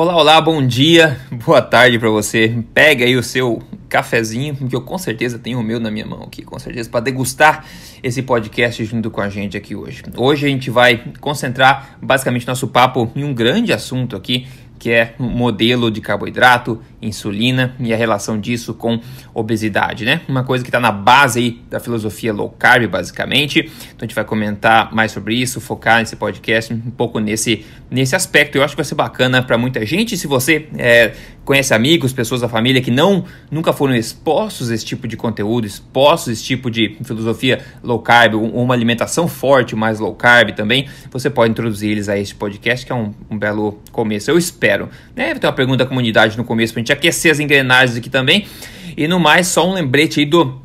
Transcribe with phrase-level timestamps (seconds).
[0.00, 2.62] Olá, olá, bom dia, boa tarde para você.
[2.72, 6.22] Pega aí o seu cafezinho, que eu com certeza tenho o meu na minha mão
[6.22, 7.64] aqui, com certeza, para degustar
[8.00, 10.04] esse podcast junto com a gente aqui hoje.
[10.16, 14.46] Hoje a gente vai concentrar basicamente nosso papo em um grande assunto aqui,
[14.78, 19.00] que é modelo de carboidrato, insulina e a relação disso com
[19.32, 20.20] obesidade, né?
[20.28, 23.60] Uma coisa que está na base aí da filosofia low carb, basicamente.
[23.60, 28.16] Então a gente vai comentar mais sobre isso, focar nesse podcast um pouco nesse, nesse
[28.16, 28.58] aspecto.
[28.58, 30.16] Eu acho que vai ser bacana para muita gente.
[30.16, 31.12] Se você é,
[31.44, 35.66] conhece amigos, pessoas da família que não nunca foram expostos a esse tipo de conteúdo,
[35.66, 40.88] expostos a esse tipo de filosofia low carb, uma alimentação forte, mais low carb também,
[41.10, 44.30] você pode introduzir eles a este podcast, que é um, um belo começo.
[44.30, 44.88] Eu espero.
[45.14, 45.34] Né?
[45.34, 48.46] Tem uma pergunta da comunidade no começo para gente aquecer as engrenagens aqui também.
[48.96, 50.60] E no mais, só um lembrete aí do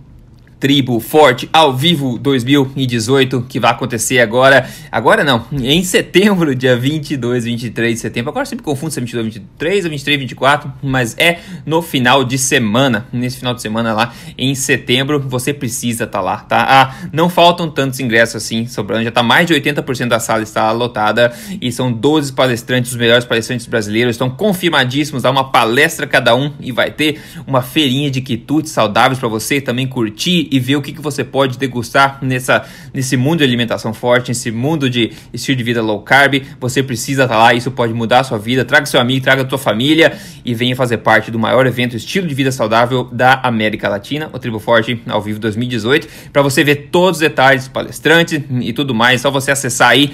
[0.64, 7.44] Tribo Forte ao vivo 2018, que vai acontecer agora, agora não, em setembro, dia 22,
[7.44, 8.30] 23 de setembro.
[8.30, 12.38] Agora sempre confundo se é 22, 23 ou 23, 24, mas é no final de
[12.38, 16.66] semana, nesse final de semana lá em setembro, você precisa estar tá lá, tá?
[16.66, 20.72] Ah, não faltam tantos ingressos assim sobrando, já tá mais de 80% da sala está
[20.72, 26.34] lotada e são 12 palestrantes, os melhores palestrantes brasileiros, estão confirmadíssimos, dá uma palestra cada
[26.34, 30.76] um e vai ter uma feirinha de quitutes saudáveis para você também curtir e ver
[30.76, 35.12] o que, que você pode degustar nessa, nesse mundo de alimentação forte, nesse mundo de
[35.34, 36.44] estilo de vida low carb.
[36.60, 38.64] Você precisa estar tá lá, isso pode mudar a sua vida.
[38.64, 40.16] Traga seu amigo, traga a sua família
[40.46, 44.38] e venha fazer parte do maior evento estilo de vida saudável da América Latina, o
[44.38, 46.08] Tribo Forte ao vivo 2018.
[46.32, 50.14] Para você ver todos os detalhes, palestrantes e tudo mais, só você acessar aí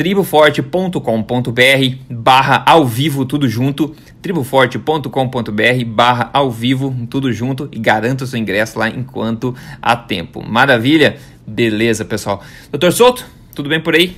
[0.00, 8.26] triboforte.com.br barra ao vivo tudo junto, triboforte.com.br barra ao vivo tudo junto e garanta o
[8.26, 10.42] seu ingresso lá enquanto há tempo.
[10.42, 11.18] Maravilha?
[11.46, 12.42] Beleza, pessoal.
[12.70, 14.16] Doutor Souto, tudo bem por aí?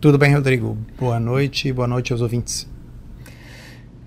[0.00, 0.78] Tudo bem, Rodrigo.
[0.96, 2.70] Boa noite, boa noite aos ouvintes.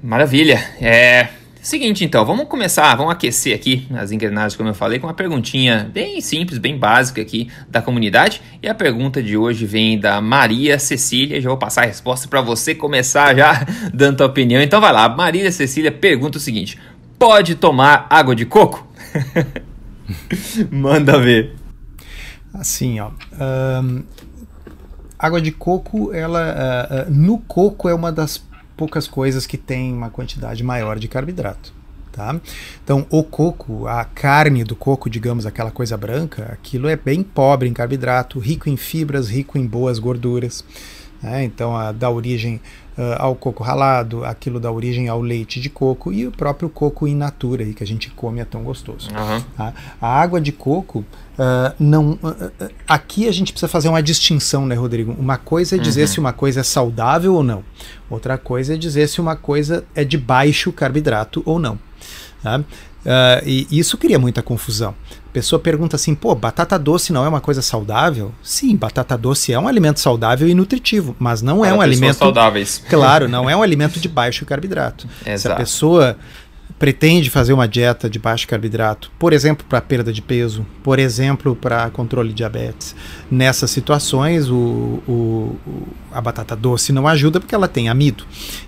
[0.02, 0.64] Maravilha.
[0.80, 1.28] É,
[1.70, 5.88] Seguinte, então, vamos começar, vamos aquecer aqui as engrenagens, como eu falei, com uma perguntinha
[5.94, 8.42] bem simples, bem básica aqui da comunidade.
[8.60, 11.40] E a pergunta de hoje vem da Maria Cecília.
[11.40, 14.60] Já vou passar a resposta para você começar já dando a opinião.
[14.64, 16.76] Então vai lá, Maria Cecília pergunta o seguinte:
[17.20, 18.88] pode tomar água de coco?
[20.72, 21.54] Manda ver.
[22.52, 23.12] Assim, ó.
[23.40, 24.02] Um,
[25.20, 28.40] água de coco, ela uh, uh, no coco é uma das
[28.80, 31.74] poucas coisas que têm uma quantidade maior de carboidrato.
[32.14, 32.40] Tá?
[32.82, 37.68] Então, o coco, a carne do coco, digamos, aquela coisa branca, aquilo é bem pobre
[37.68, 40.64] em carboidrato, rico em fibras, rico em boas gorduras.
[41.22, 41.44] Né?
[41.44, 42.62] Então, a, dá origem
[43.18, 47.16] ao coco ralado, aquilo dá origem ao leite de coco e o próprio coco in
[47.16, 49.10] natura aí, que a gente come é tão gostoso.
[49.10, 49.42] Uhum.
[49.56, 49.74] Tá?
[50.02, 52.14] A água de coco, uh, não.
[52.14, 55.16] Uh, aqui a gente precisa fazer uma distinção, né, Rodrigo?
[55.18, 56.08] Uma coisa é dizer uhum.
[56.08, 57.64] se uma coisa é saudável ou não.
[58.10, 61.80] Outra coisa é dizer se uma coisa é de baixo carboidrato ou não.
[62.44, 62.60] Tá?
[62.60, 62.64] Uh,
[63.46, 64.94] e isso cria muita confusão.
[65.30, 68.32] A pessoa pergunta assim: pô, batata doce não é uma coisa saudável?
[68.42, 72.18] Sim, batata doce é um alimento saudável e nutritivo, mas não Para é um alimento.
[72.18, 72.84] saudáveis.
[72.90, 75.08] Claro, não é um alimento de baixo carboidrato.
[75.24, 75.40] Exato.
[75.42, 76.18] Se a pessoa
[76.78, 81.56] pretende fazer uma dieta de baixo carboidrato, por exemplo, para perda de peso, por exemplo,
[81.56, 82.96] para controle de diabetes,
[83.30, 84.56] nessas situações o,
[85.08, 85.58] o,
[86.12, 88.26] a batata doce não ajuda porque ela tem amido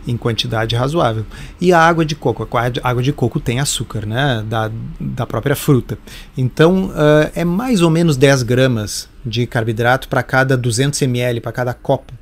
[0.08, 1.26] em quantidade razoável.
[1.60, 5.56] E a água de coco, a água de coco tem açúcar, né, da, da própria
[5.56, 5.98] fruta.
[6.38, 11.52] Então uh, é mais ou menos 10 gramas de carboidrato para cada 200 ml, para
[11.52, 12.14] cada copo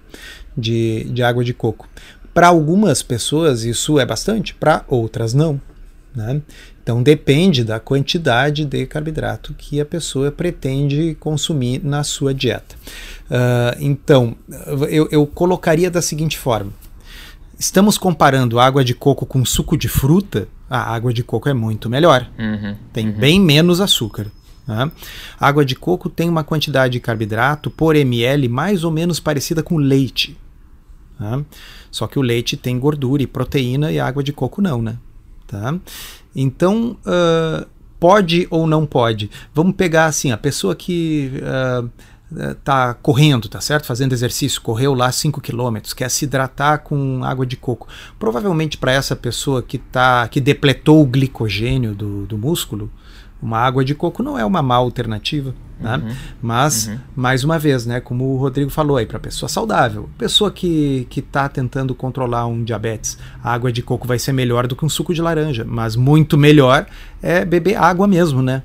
[0.55, 1.87] de, de água de coco.
[2.33, 5.59] Para algumas pessoas isso é bastante, para outras não.
[6.15, 6.41] Né?
[6.81, 12.75] Então depende da quantidade de carboidrato que a pessoa pretende consumir na sua dieta.
[13.29, 14.35] Uh, então
[14.89, 16.71] eu, eu colocaria da seguinte forma:
[17.59, 21.89] estamos comparando água de coco com suco de fruta, a água de coco é muito
[21.89, 22.27] melhor.
[22.39, 23.13] Uhum, tem uhum.
[23.13, 24.27] bem menos açúcar.
[24.67, 24.91] Né?
[25.39, 29.61] A água de coco tem uma quantidade de carboidrato por ml mais ou menos parecida
[29.61, 30.37] com leite.
[31.19, 31.43] Né?
[31.91, 34.97] Só que o leite tem gordura e proteína e a água de coco não, né?
[35.49, 35.75] Tá?
[36.35, 37.65] Então, uh,
[37.99, 39.31] pode ou não pode?
[39.51, 41.89] Vamos pegar assim, a pessoa que uh,
[42.63, 43.87] tá correndo, tá certo?
[43.87, 47.87] Fazendo exercício, correu lá 5 km, quer se hidratar com água de coco.
[48.19, 52.91] Provavelmente para essa pessoa que tá que depletou o glicogênio do, do músculo,
[53.41, 55.53] uma água de coco não é uma má alternativa.
[55.79, 55.95] Né?
[55.95, 56.15] Uhum.
[56.41, 56.99] Mas, uhum.
[57.15, 61.47] mais uma vez, né, como o Rodrigo falou aí, para pessoa saudável, pessoa que está
[61.47, 65.13] tentando controlar um diabetes, a água de coco vai ser melhor do que um suco
[65.13, 66.85] de laranja, mas muito melhor
[67.21, 68.61] é beber água mesmo, né?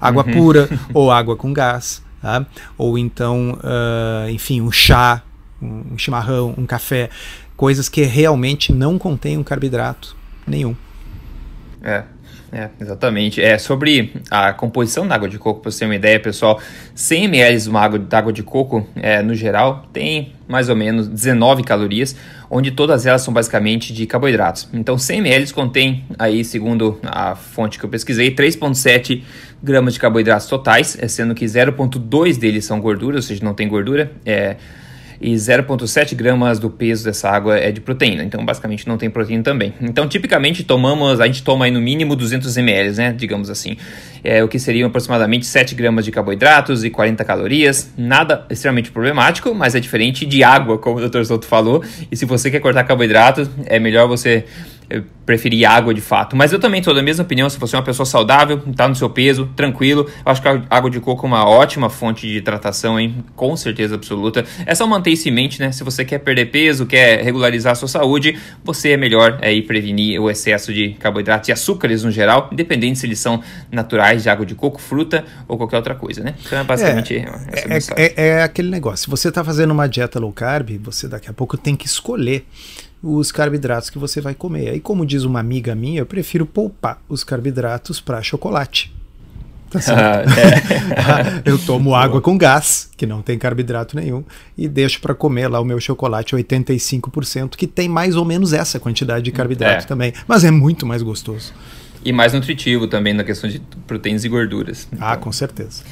[0.00, 0.32] Água uhum.
[0.32, 2.44] pura ou água com gás, tá?
[2.76, 5.22] ou então, uh, enfim, um chá,
[5.62, 7.10] um chimarrão, um café
[7.60, 10.16] coisas que realmente não contêm um carboidrato
[10.46, 10.74] nenhum.
[11.82, 12.04] É,
[12.52, 13.40] é, exatamente.
[13.40, 16.60] É sobre a composição da água de coco, para você ter uma ideia, pessoal,
[16.94, 21.06] 100 ml de água, de água de coco, é, no geral, tem mais ou menos
[21.06, 22.16] 19 calorias,
[22.50, 24.68] onde todas elas são basicamente de carboidratos.
[24.72, 29.22] Então, 100 ml contém, aí, segundo a fonte que eu pesquisei, 3,7
[29.62, 34.10] gramas de carboidratos totais, sendo que 0,2 deles são gordura, ou seja, não tem gordura.
[34.26, 34.56] É,
[35.20, 39.42] e 0,7 gramas do peso dessa água é de proteína, então basicamente não tem proteína
[39.42, 39.74] também.
[39.80, 43.76] Então, tipicamente tomamos, a gente toma aí no mínimo 200 ml, né, digamos assim,
[44.24, 49.54] é, o que seriam aproximadamente 7 gramas de carboidratos e 40 calorias, nada extremamente problemático,
[49.54, 51.24] mas é diferente de água, como o Dr.
[51.24, 54.44] Souto falou, e se você quer cortar carboidratos, é melhor você
[54.90, 56.34] eu preferi água de fato.
[56.34, 58.96] Mas eu também sou da mesma opinião, se você é uma pessoa saudável, está no
[58.96, 62.38] seu peso, tranquilo, eu acho que a água de coco é uma ótima fonte de
[62.38, 63.24] hidratação, hein?
[63.36, 64.44] Com certeza absoluta.
[64.66, 65.70] É só manter isso em mente, né?
[65.70, 69.62] Se você quer perder peso, quer regularizar a sua saúde, você é melhor é, ir
[69.62, 73.40] prevenir o excesso de carboidratos e açúcares no geral, independente se eles são
[73.70, 76.34] naturais de água de coco, fruta ou qualquer outra coisa, né?
[76.44, 79.04] Então é basicamente é, essa é, é, é aquele negócio.
[79.04, 82.44] Se você está fazendo uma dieta low carb, você daqui a pouco tem que escolher
[83.02, 84.70] os carboidratos que você vai comer.
[84.70, 88.94] Aí, como diz uma amiga minha, eu prefiro poupar os carboidratos para chocolate.
[89.70, 90.30] Tá certo?
[90.38, 91.42] é.
[91.48, 94.24] eu tomo água com gás, que não tem carboidrato nenhum,
[94.58, 98.80] e deixo para comer lá o meu chocolate 85%, que tem mais ou menos essa
[98.80, 99.86] quantidade de carboidrato é.
[99.86, 101.54] também, mas é muito mais gostoso.
[102.04, 104.88] E mais nutritivo também na questão de proteínas e gorduras.
[104.92, 105.06] Então.
[105.06, 105.82] Ah, com certeza.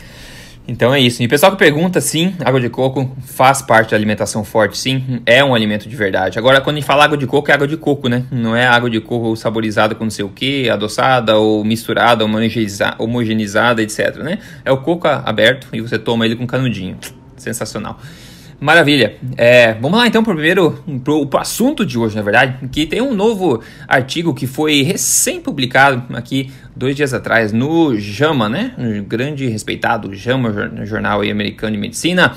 [0.68, 1.22] Então é isso.
[1.22, 5.22] E o pessoal que pergunta, sim, água de coco faz parte da alimentação forte, sim,
[5.24, 6.38] é um alimento de verdade.
[6.38, 8.24] Agora, quando a gente fala água de coco, é água de coco, né?
[8.30, 12.22] Não é água de coco saborizada com não sei o que, adoçada ou misturada,
[12.98, 14.40] homogeneizada, etc, né?
[14.62, 16.98] É o coco aberto e você toma ele com canudinho.
[17.34, 17.98] Sensacional.
[18.60, 19.16] Maravilha.
[19.36, 22.86] É, vamos lá então para o primeiro pro, pro assunto de hoje, na verdade, que
[22.86, 28.72] tem um novo artigo que foi recém-publicado aqui dois dias atrás no JAMA, né?
[28.78, 32.34] No grande e respeitado JAMA, jornal americano de medicina,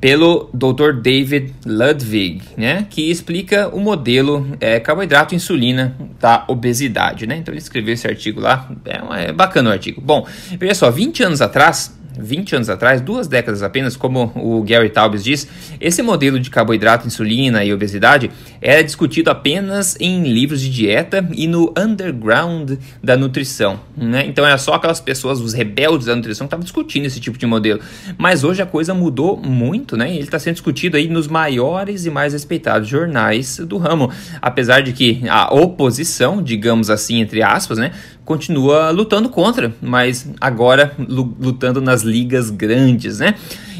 [0.00, 1.00] pelo Dr.
[1.00, 2.86] David Ludwig, né?
[2.90, 7.36] Que explica o modelo é, carboidrato-insulina da obesidade, né?
[7.36, 10.00] Então ele escreveu esse artigo lá, é, é bacana o artigo.
[10.00, 10.26] Bom,
[10.58, 15.22] veja só, 20 anos atrás 20 anos atrás, duas décadas apenas, como o Gary Taubes
[15.22, 15.46] diz,
[15.80, 18.30] esse modelo de carboidrato, insulina e obesidade
[18.60, 22.72] era discutido apenas em livros de dieta e no underground
[23.02, 23.80] da nutrição.
[23.96, 24.26] Né?
[24.26, 27.46] Então era só aquelas pessoas, os rebeldes da nutrição, que estavam discutindo esse tipo de
[27.46, 27.80] modelo.
[28.18, 30.10] Mas hoje a coisa mudou muito, né?
[30.10, 34.10] Ele está sendo discutido aí nos maiores e mais respeitados jornais do ramo.
[34.40, 37.92] Apesar de que a oposição, digamos assim, entre aspas, né?
[38.26, 43.36] Continua lutando contra, mas agora lutando nas ligas grandes, né?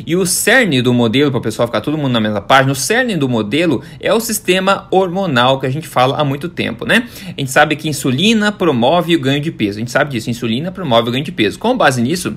[0.07, 2.77] E o cerne do modelo, para o pessoal ficar todo mundo na mesma página, o
[2.77, 7.09] cerne do modelo é o sistema hormonal que a gente fala há muito tempo, né?
[7.37, 9.79] A gente sabe que insulina promove o ganho de peso.
[9.79, 11.59] A gente sabe disso, insulina promove o ganho de peso.
[11.59, 12.37] Com base nisso,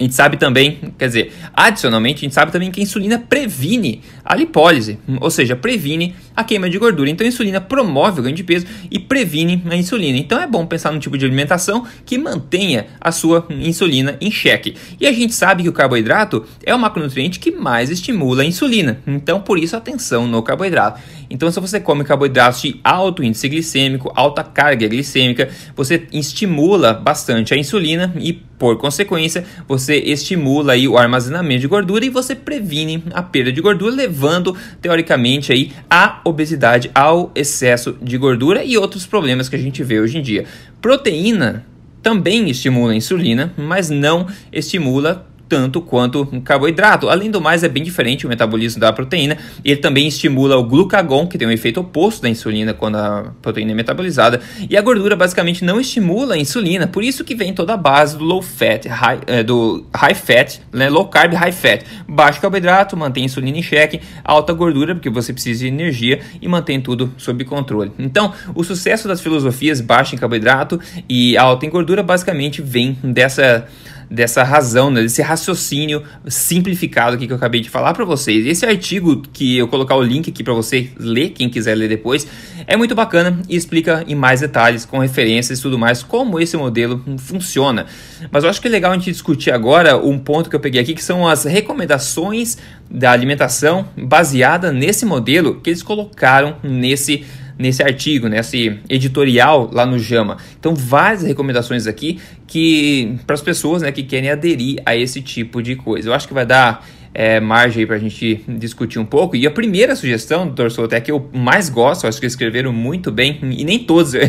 [0.00, 4.00] a gente sabe também, quer dizer, adicionalmente, a gente sabe também que a insulina previne
[4.24, 7.10] a lipólise, ou seja, previne a queima de gordura.
[7.10, 10.18] Então, a insulina promove o ganho de peso e previne a insulina.
[10.18, 14.76] Então, é bom pensar num tipo de alimentação que mantenha a sua insulina em xeque.
[15.00, 19.00] E a gente sabe que o carboidrato é o macronutriente que mais estimula a insulina.
[19.06, 21.00] Então, por isso, atenção no carboidrato.
[21.30, 27.54] Então, se você come carboidratos de alto índice glicêmico, alta carga glicêmica, você estimula bastante
[27.54, 33.02] a insulina e, por consequência, você estimula aí o armazenamento de gordura e você previne
[33.12, 39.06] a perda de gordura, levando teoricamente aí a obesidade, ao excesso de gordura e outros
[39.06, 40.44] problemas que a gente vê hoje em dia.
[40.80, 41.64] Proteína
[42.02, 47.08] também estimula a insulina, mas não estimula tanto quanto um carboidrato.
[47.08, 49.38] Além do mais, é bem diferente o metabolismo da proteína.
[49.64, 53.70] Ele também estimula o glucagon, que tem um efeito oposto da insulina quando a proteína
[53.70, 54.40] é metabolizada.
[54.68, 56.88] E a gordura basicamente não estimula a insulina.
[56.88, 60.60] Por isso que vem toda a base do low fat, high, é, do high fat,
[60.72, 61.84] né, low carb, high fat.
[62.08, 66.48] Baixo carboidrato, mantém a insulina em xeque, alta gordura, porque você precisa de energia e
[66.48, 67.92] mantém tudo sob controle.
[67.96, 73.68] Então, o sucesso das filosofias baixa em carboidrato e alta em gordura basicamente vem dessa
[74.10, 78.46] dessa razão, né, desse raciocínio simplificado aqui que eu acabei de falar para vocês.
[78.46, 82.26] Esse artigo que eu colocar o link aqui para você ler, quem quiser ler depois,
[82.66, 86.56] é muito bacana e explica em mais detalhes, com referências e tudo mais, como esse
[86.56, 87.86] modelo funciona.
[88.30, 90.80] Mas eu acho que é legal a gente discutir agora um ponto que eu peguei
[90.80, 92.58] aqui, que são as recomendações
[92.90, 97.24] da alimentação baseada nesse modelo que eles colocaram nesse
[97.58, 100.36] nesse artigo, nesse editorial lá no Jama.
[100.58, 105.62] Então, várias recomendações aqui que para as pessoas né, que querem aderir a esse tipo
[105.62, 106.08] de coisa.
[106.08, 106.84] Eu acho que vai dar
[107.14, 109.36] é, margem para a gente discutir um pouco.
[109.36, 113.12] E a primeira sugestão, doutor Souto, é que eu mais gosto, acho que escreveram muito
[113.12, 114.20] bem, e nem todos eu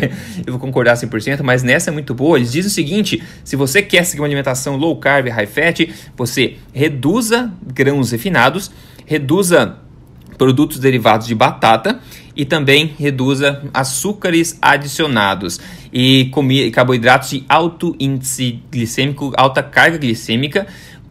[0.48, 2.38] vou concordar 100%, mas nessa é muito boa.
[2.38, 6.56] Eles dizem o seguinte: se você quer seguir uma alimentação low carb, high fat, você
[6.72, 8.70] reduza grãos refinados,
[9.04, 9.78] reduza
[10.36, 12.00] produtos derivados de batata
[12.34, 15.58] e também reduza açúcares adicionados
[15.92, 16.30] e
[16.72, 20.66] carboidratos de alto índice glicêmico, alta carga glicêmica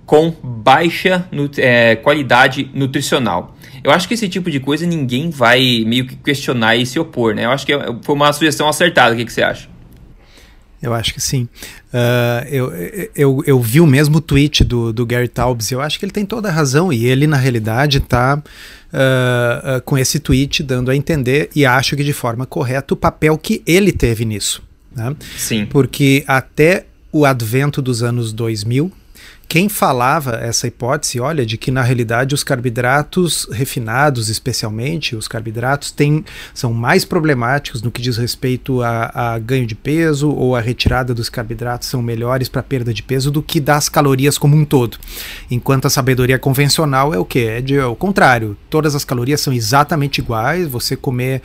[0.06, 1.28] com baixa
[1.58, 3.56] é, qualidade nutricional.
[3.84, 7.34] Eu acho que esse tipo de coisa ninguém vai meio que questionar e se opor,
[7.36, 7.46] né?
[7.46, 9.14] Eu acho que é, foi uma sugestão acertada.
[9.14, 9.68] O que, que você acha?
[10.86, 11.48] Eu acho que sim.
[11.92, 12.74] Uh, eu,
[13.16, 16.12] eu, eu vi o mesmo tweet do, do Gary Taubes e eu acho que ele
[16.12, 16.94] tem toda a razão.
[16.94, 21.96] E ele, na realidade, está uh, uh, com esse tweet dando a entender, e acho
[21.96, 24.62] que de forma correta, o papel que ele teve nisso.
[24.96, 25.16] Né?
[25.38, 25.66] Sim.
[25.66, 28.92] Porque até o advento dos anos 2000,
[29.48, 35.92] quem falava essa hipótese, olha, de que na realidade os carboidratos refinados, especialmente os carboidratos,
[35.92, 40.62] têm, são mais problemáticos no que diz respeito a, a ganho de peso ou a
[40.62, 44.66] retirada dos carboidratos são melhores para perda de peso do que das calorias como um
[44.66, 44.98] todo.
[45.50, 47.40] Enquanto a sabedoria convencional é o que?
[47.40, 48.58] É, é o contrário.
[48.70, 50.68] Todas as calorias são exatamente iguais.
[50.68, 51.42] Você comer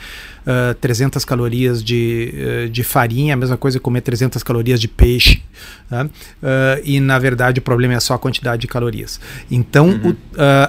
[0.47, 2.35] uh, 300 calorias de,
[2.67, 5.43] uh, de farinha, a mesma coisa que comer 300 calorias de peixe.
[5.91, 9.21] Uh, e na verdade o problema é só a quantidade de calorias.
[9.51, 10.11] Então, uhum.
[10.11, 10.17] o,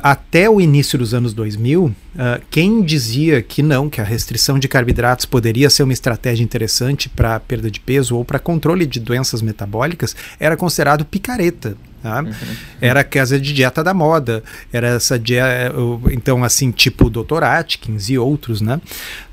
[0.04, 1.94] até o início dos anos 2000,
[2.50, 7.40] quem dizia que não, que a restrição de carboidratos poderia ser uma estratégia interessante para
[7.40, 11.76] perda de peso ou para controle de doenças metabólicas, era considerado picareta.
[12.02, 12.24] Tá?
[12.24, 12.32] Uhum.
[12.82, 15.72] Era a casa de dieta da moda, era essa dieta,
[16.12, 17.44] então assim, tipo o Dr.
[17.44, 18.82] Atkins e outros, né?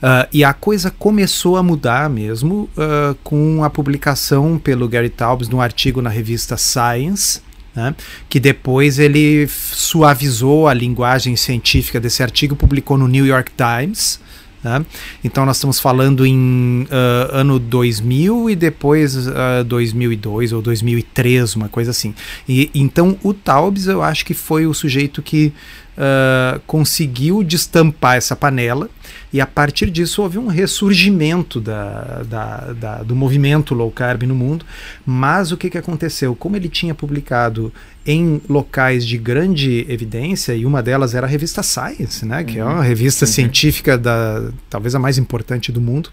[0.02, 5.48] Uh, e a coisa começou a mudar mesmo uh, com a publicação pelo Gary Taubes
[5.48, 7.40] de um artigo na revista Science,
[7.78, 7.94] né?
[8.28, 14.20] que depois ele suavizou a linguagem científica desse artigo, publicou no New York Times,
[14.62, 14.84] né?
[15.22, 21.68] Então nós estamos falando em uh, ano 2000 e depois uh, 2002 ou 2003, uma
[21.68, 22.12] coisa assim.
[22.48, 25.52] E então o Taubes eu acho que foi o sujeito que
[25.98, 28.88] uh, conseguiu destampar essa panela
[29.32, 34.34] e a partir disso houve um ressurgimento da, da, da, do movimento low carb no
[34.34, 34.64] mundo.
[35.04, 36.34] Mas o que, que aconteceu?
[36.34, 37.72] Como ele tinha publicado
[38.06, 42.70] em locais de grande evidência, e uma delas era a revista Science, né, que uhum.
[42.70, 43.30] é uma revista uhum.
[43.30, 46.08] científica da talvez a mais importante do mundo,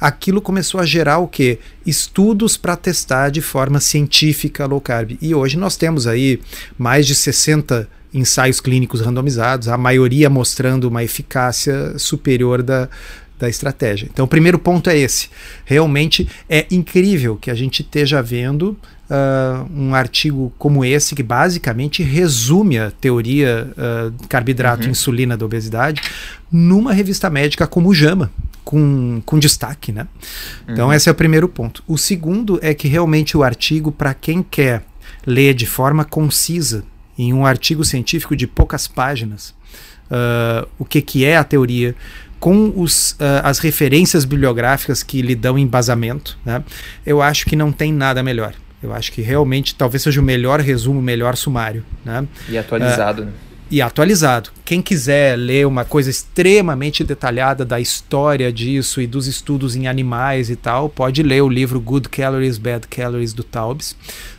[0.00, 1.58] aquilo começou a gerar o que?
[1.84, 5.18] Estudos para testar de forma científica low carb.
[5.20, 6.40] E hoje nós temos aí
[6.78, 12.88] mais de 60 ensaios clínicos randomizados, a maioria mostrando uma eficácia superior da,
[13.38, 14.08] da estratégia.
[14.10, 15.28] Então, o primeiro ponto é esse.
[15.64, 18.78] Realmente é incrível que a gente esteja vendo
[19.10, 25.38] uh, um artigo como esse, que basicamente resume a teoria uh, carboidrato-insulina uhum.
[25.38, 26.00] da obesidade,
[26.50, 28.30] numa revista médica como o JAMA.
[28.64, 30.08] Com, com destaque, né?
[30.66, 30.92] Então, uhum.
[30.94, 31.84] esse é o primeiro ponto.
[31.86, 34.82] O segundo é que realmente o artigo, para quem quer
[35.26, 36.82] ler de forma concisa
[37.18, 39.54] em um artigo científico de poucas páginas
[40.10, 41.94] uh, o que, que é a teoria,
[42.38, 46.62] com os, uh, as referências bibliográficas que lhe dão embasamento, né,
[47.04, 48.54] eu acho que não tem nada melhor.
[48.82, 51.82] Eu acho que realmente talvez seja o melhor resumo, o melhor sumário.
[52.04, 52.26] Né?
[52.50, 53.22] E atualizado.
[53.22, 53.28] Uh,
[53.70, 54.50] e atualizado.
[54.64, 60.48] Quem quiser ler uma coisa extremamente detalhada da história disso e dos estudos em animais
[60.48, 63.94] e tal, pode ler o livro Good Calories, Bad Calories do Taubes.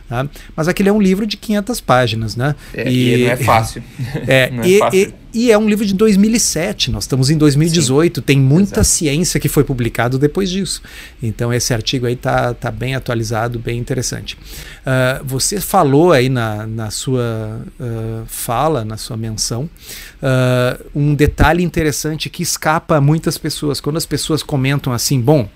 [0.08, 0.28] Né?
[0.54, 2.54] Mas aquele é um livro de 500 páginas, né?
[2.72, 3.82] É, e, e não é fácil.
[4.26, 5.14] É, é e, fácil.
[5.34, 8.84] E, e, é um livro de 2007, nós estamos em 2018, Sim, tem muita exato.
[8.84, 10.80] ciência que foi publicado depois disso.
[11.22, 14.34] Então esse artigo aí tá, tá bem atualizado, bem interessante.
[14.34, 19.68] Uh, você falou aí na, na sua uh, fala, na sua menção,
[20.22, 23.80] uh, um detalhe interessante que escapa a muitas pessoas.
[23.80, 25.48] Quando as pessoas comentam assim, bom,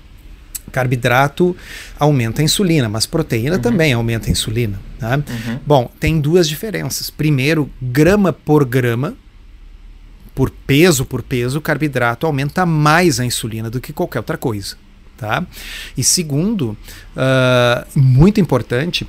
[0.70, 1.56] Carboidrato
[1.98, 3.62] aumenta a insulina, mas proteína uhum.
[3.62, 4.80] também aumenta a insulina.
[4.98, 5.16] Tá?
[5.16, 5.58] Uhum.
[5.66, 7.10] Bom, tem duas diferenças.
[7.10, 9.14] Primeiro, grama por grama,
[10.34, 14.76] por peso por peso, o carboidrato aumenta mais a insulina do que qualquer outra coisa.
[15.16, 15.44] Tá?
[15.96, 16.76] E segundo,
[17.14, 19.06] uh, muito importante,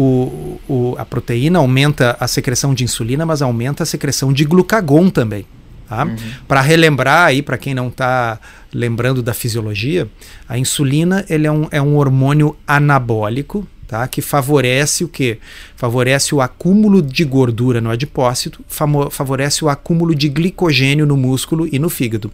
[0.00, 5.10] o, o, a proteína aumenta a secreção de insulina, mas aumenta a secreção de glucagon
[5.10, 5.44] também.
[5.86, 6.04] Tá?
[6.04, 6.16] Uhum.
[6.48, 8.40] Para relembrar aí, para quem não está
[8.72, 10.08] lembrando da fisiologia,
[10.48, 14.08] a insulina ele é, um, é um hormônio anabólico tá?
[14.08, 15.38] que favorece o que?
[15.76, 18.64] Favorece o acúmulo de gordura no adipócito,
[19.10, 22.32] favorece o acúmulo de glicogênio no músculo e no fígado.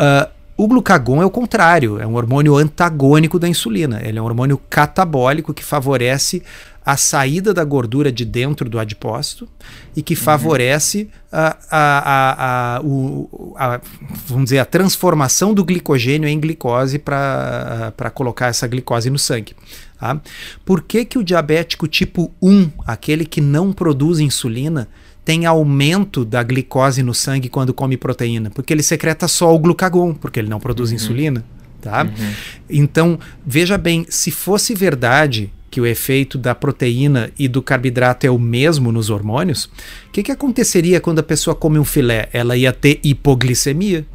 [0.00, 4.00] Uh, O glucagon é o contrário, é um hormônio antagônico da insulina.
[4.04, 6.42] Ele é um hormônio catabólico que favorece
[6.86, 9.48] a saída da gordura de dentro do adipócito
[9.96, 10.20] e que uhum.
[10.20, 13.80] favorece a, a, a, o, a,
[14.26, 19.56] vamos dizer, a transformação do glicogênio em glicose para colocar essa glicose no sangue.
[19.98, 20.20] Tá?
[20.64, 24.86] Por que, que o diabético tipo 1, aquele que não produz insulina,
[25.24, 30.14] tem aumento da glicose no sangue quando come proteína, porque ele secreta só o glucagon,
[30.14, 30.96] porque ele não produz uhum.
[30.96, 31.44] insulina,
[31.80, 32.02] tá?
[32.02, 32.32] Uhum.
[32.68, 38.30] Então, veja bem, se fosse verdade que o efeito da proteína e do carboidrato é
[38.30, 39.70] o mesmo nos hormônios, o
[40.12, 42.28] que, que aconteceria quando a pessoa come um filé?
[42.32, 44.06] Ela ia ter hipoglicemia.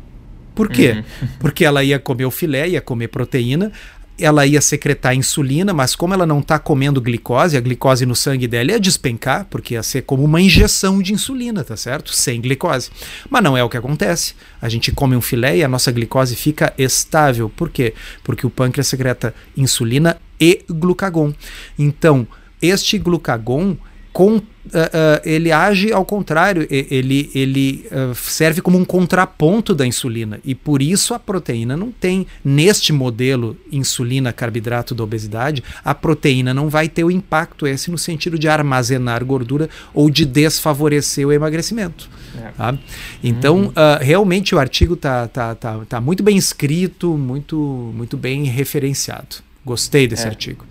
[0.56, 1.04] Por quê?
[1.22, 1.28] Uhum.
[1.40, 3.72] Porque ela ia comer o filé, ia comer proteína,
[4.20, 8.48] ela ia secretar insulina, mas como ela não está comendo glicose, a glicose no sangue
[8.48, 12.14] dela ia despencar, porque ia ser como uma injeção de insulina, tá certo?
[12.14, 12.90] Sem glicose.
[13.30, 14.36] Mas não é o que acontece.
[14.62, 17.50] A gente come um filé e a nossa glicose fica estável.
[17.50, 17.94] Por quê?
[18.24, 21.34] Porque o pâncreas secreta insulina e glucagon.
[21.78, 22.28] Então,
[22.62, 23.78] este glucagon
[24.12, 24.44] com, uh, uh,
[25.24, 30.82] ele age ao contrário, ele, ele uh, serve como um contraponto da insulina e por
[30.82, 36.90] isso a proteína não tem, neste modelo insulina carboidrato da obesidade, a proteína não vai
[36.90, 42.10] ter o impacto esse no sentido de armazenar gordura ou de desfavorecer o emagrecimento.
[42.38, 42.52] É.
[42.52, 42.78] Tá?
[43.24, 43.74] Então, uhum.
[44.02, 47.56] realmente o artigo está tá, tá, tá muito bem escrito, muito,
[47.96, 49.38] muito bem referenciado.
[49.66, 50.30] Gostei desse é.
[50.30, 50.66] artigo.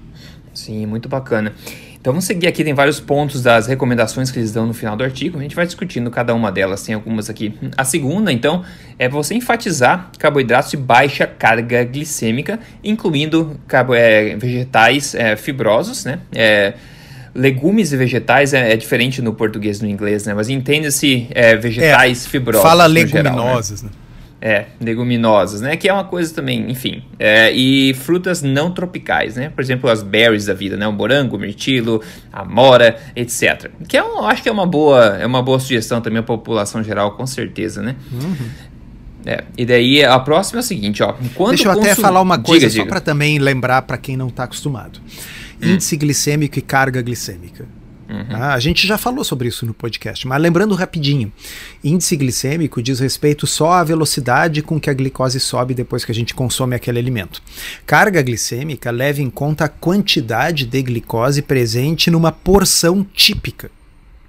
[0.54, 1.54] Sim, muito bacana.
[2.00, 5.02] Então vamos seguir aqui, tem vários pontos das recomendações que eles dão no final do
[5.02, 7.52] artigo, a gente vai discutindo cada uma delas, tem algumas aqui.
[7.76, 8.64] A segunda, então,
[8.98, 13.58] é você enfatizar carboidratos de baixa carga glicêmica, incluindo
[13.96, 16.20] é, vegetais é, fibrosos, né?
[16.32, 16.74] É,
[17.34, 20.34] legumes e vegetais é, é, diferente no português e no inglês, né?
[20.34, 22.62] Mas entenda-se é, vegetais é, fibrosos.
[22.62, 23.98] Fala leguminosas, geral, né?
[24.00, 24.07] né?
[24.40, 25.76] É, leguminosas, né?
[25.76, 27.02] Que é uma coisa também, enfim.
[27.18, 29.50] É, e frutas não tropicais, né?
[29.50, 30.86] Por exemplo, as berries da vida, né?
[30.86, 32.00] O morango, o mirtilo,
[32.32, 33.68] a mora, etc.
[33.88, 36.38] Que é um, acho que é uma boa, é uma boa sugestão também para a
[36.38, 37.96] população geral, com certeza, né?
[38.12, 38.48] Uhum.
[39.26, 41.14] É, e daí a próxima é o seguinte, ó.
[41.48, 44.44] Deixa eu até falar uma coisa diga, só para também lembrar para quem não está
[44.44, 45.00] acostumado.
[45.60, 45.72] Hum.
[45.72, 47.66] Índice glicêmico e carga glicêmica.
[48.08, 48.24] Uhum.
[48.30, 51.30] Ah, a gente já falou sobre isso no podcast, mas lembrando rapidinho:
[51.84, 56.14] índice glicêmico diz respeito só à velocidade com que a glicose sobe depois que a
[56.14, 57.42] gente consome aquele alimento.
[57.84, 63.70] Carga glicêmica leva em conta a quantidade de glicose presente numa porção típica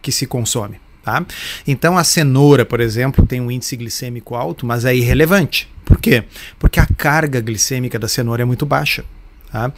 [0.01, 0.77] que se consome.
[1.01, 1.25] Tá?
[1.65, 5.69] Então a cenoura, por exemplo, tem um índice glicêmico alto, mas é irrelevante.
[5.85, 6.25] Por quê?
[6.59, 9.05] Porque a carga glicêmica da cenoura é muito baixa.
[9.49, 9.71] Tá?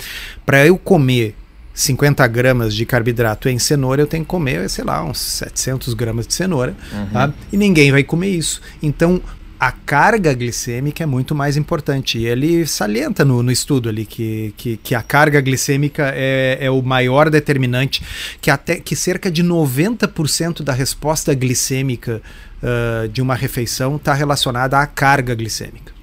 [0.44, 1.36] Para eu comer
[1.74, 6.28] 50 gramas de carboidrato em cenoura, eu tenho que comer, sei lá, uns 700 gramas
[6.28, 6.76] de cenoura.
[6.92, 7.06] Uhum.
[7.08, 7.34] Tá?
[7.52, 8.62] E ninguém vai comer isso.
[8.82, 9.22] Então,
[9.62, 12.18] a carga glicêmica é muito mais importante.
[12.18, 16.72] E ele salienta no, no estudo ali que, que, que, a carga glicêmica é, é
[16.72, 18.04] o maior determinante,
[18.42, 22.24] que até que cerca de 90% da resposta glicêmica
[22.64, 26.01] uh, de uma refeição está relacionada à carga glicêmica.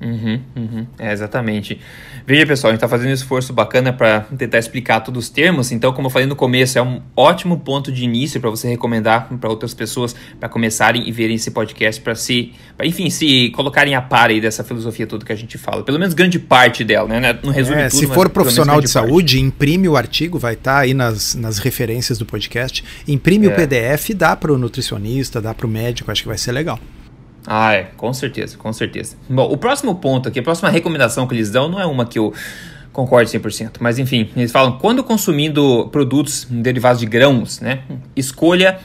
[0.00, 0.86] Uhum, uhum.
[0.98, 1.80] É, exatamente.
[2.26, 5.72] Veja, pessoal, a gente está fazendo um esforço bacana para tentar explicar todos os termos.
[5.72, 9.28] Então, como eu falei no começo, é um ótimo ponto de início para você recomendar
[9.40, 13.94] para outras pessoas para começarem e verem esse podcast para se, pra, enfim, se colocarem
[13.94, 15.82] a par aí dessa filosofia toda que a gente fala.
[15.82, 17.38] Pelo menos grande parte dela, né?
[17.42, 17.98] Não resume é, tudo.
[17.98, 19.46] Se for profissional de saúde, parte.
[19.46, 22.84] imprime o artigo, vai estar tá aí nas, nas referências do podcast.
[23.08, 23.50] Imprime é.
[23.50, 26.78] o PDF, dá para o nutricionista, dá para o médico, acho que vai ser legal.
[27.46, 29.16] Ah, é, com certeza, com certeza.
[29.28, 32.18] Bom, o próximo ponto aqui, a próxima recomendação que eles dão não é uma que
[32.18, 32.34] eu
[32.92, 37.80] concordo 100%, mas enfim, eles falam, quando consumindo produtos derivados de grãos, né,
[38.16, 38.78] escolha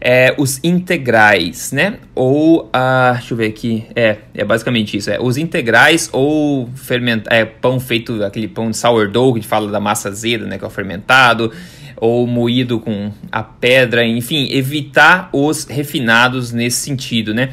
[0.00, 5.20] é, os integrais, né, ou, ah, deixa eu ver aqui, é, é basicamente isso, é,
[5.20, 9.70] os integrais ou ferment, é, pão feito, aquele pão de sourdough, que a gente fala
[9.70, 11.52] da massa azeda, né, que é o fermentado,
[11.96, 17.50] ou moído com a pedra, enfim, evitar os refinados nesse sentido, né,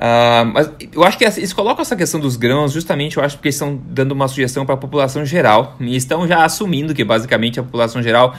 [0.00, 3.50] Uh, mas eu acho que eles colocam essa questão dos grãos justamente, eu acho, porque
[3.50, 7.62] estão dando uma sugestão para a população geral e estão já assumindo que basicamente a
[7.62, 8.34] população geral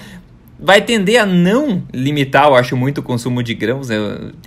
[0.59, 3.95] vai tender a não limitar, eu acho, muito o consumo de grãos, né?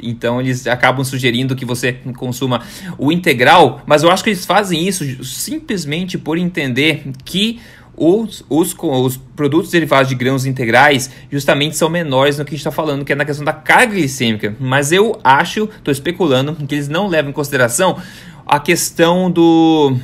[0.03, 2.62] então eles acabam sugerindo que você consuma
[2.98, 7.61] o integral, mas eu acho que eles fazem isso simplesmente por entender que
[7.96, 12.61] os, os, os produtos derivados de grãos integrais justamente são menores no que a gente
[12.61, 14.57] está falando, que é na questão da carga glicêmica.
[14.59, 18.00] Mas eu acho, estou especulando, que eles não levam em consideração
[18.46, 19.96] a questão do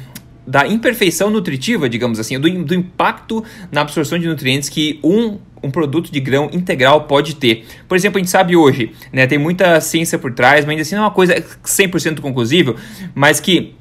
[0.47, 5.71] da imperfeição nutritiva, digamos assim, do, do impacto na absorção de nutrientes que um um
[5.71, 7.67] produto de grão integral pode ter.
[7.87, 10.95] Por exemplo, a gente sabe hoje, né, tem muita ciência por trás, mas ainda assim
[10.95, 12.77] não é uma coisa 100% conclusível,
[13.15, 13.75] mas que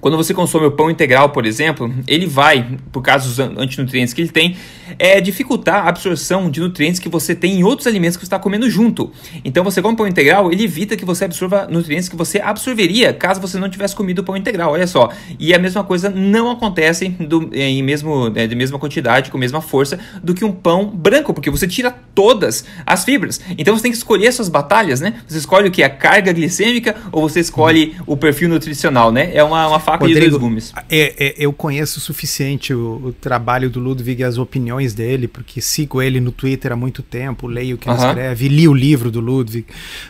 [0.00, 4.20] quando você consome o pão integral, por exemplo, ele vai, por causa dos antinutrientes que
[4.22, 4.56] ele tem,
[4.98, 8.38] é, dificultar a absorção de nutrientes que você tem em outros alimentos que você está
[8.38, 9.12] comendo junto.
[9.44, 13.40] Então, você come pão integral, ele evita que você absorva nutrientes que você absorveria caso
[13.40, 14.72] você não tivesse comido pão integral.
[14.72, 15.10] Olha só.
[15.38, 19.60] E a mesma coisa não acontece do, em mesmo, é, de mesma quantidade, com mesma
[19.60, 23.40] força, do que um pão branco, porque você tira todas as fibras.
[23.56, 25.20] Então, você tem que escolher suas batalhas, né?
[25.26, 25.82] Você escolhe o que?
[25.82, 29.30] A carga glicêmica ou você escolhe o perfil nutricional, né?
[29.34, 30.72] É uma, uma faca Rodrigo, de dois gumes.
[30.88, 35.28] É, é, eu conheço o suficiente o, o, trabalho do Ludwig e as opiniões dele,
[35.28, 38.74] porque sigo ele no Twitter há muito tempo, leio o que ele escreve, li o
[38.74, 39.66] livro do Ludwig.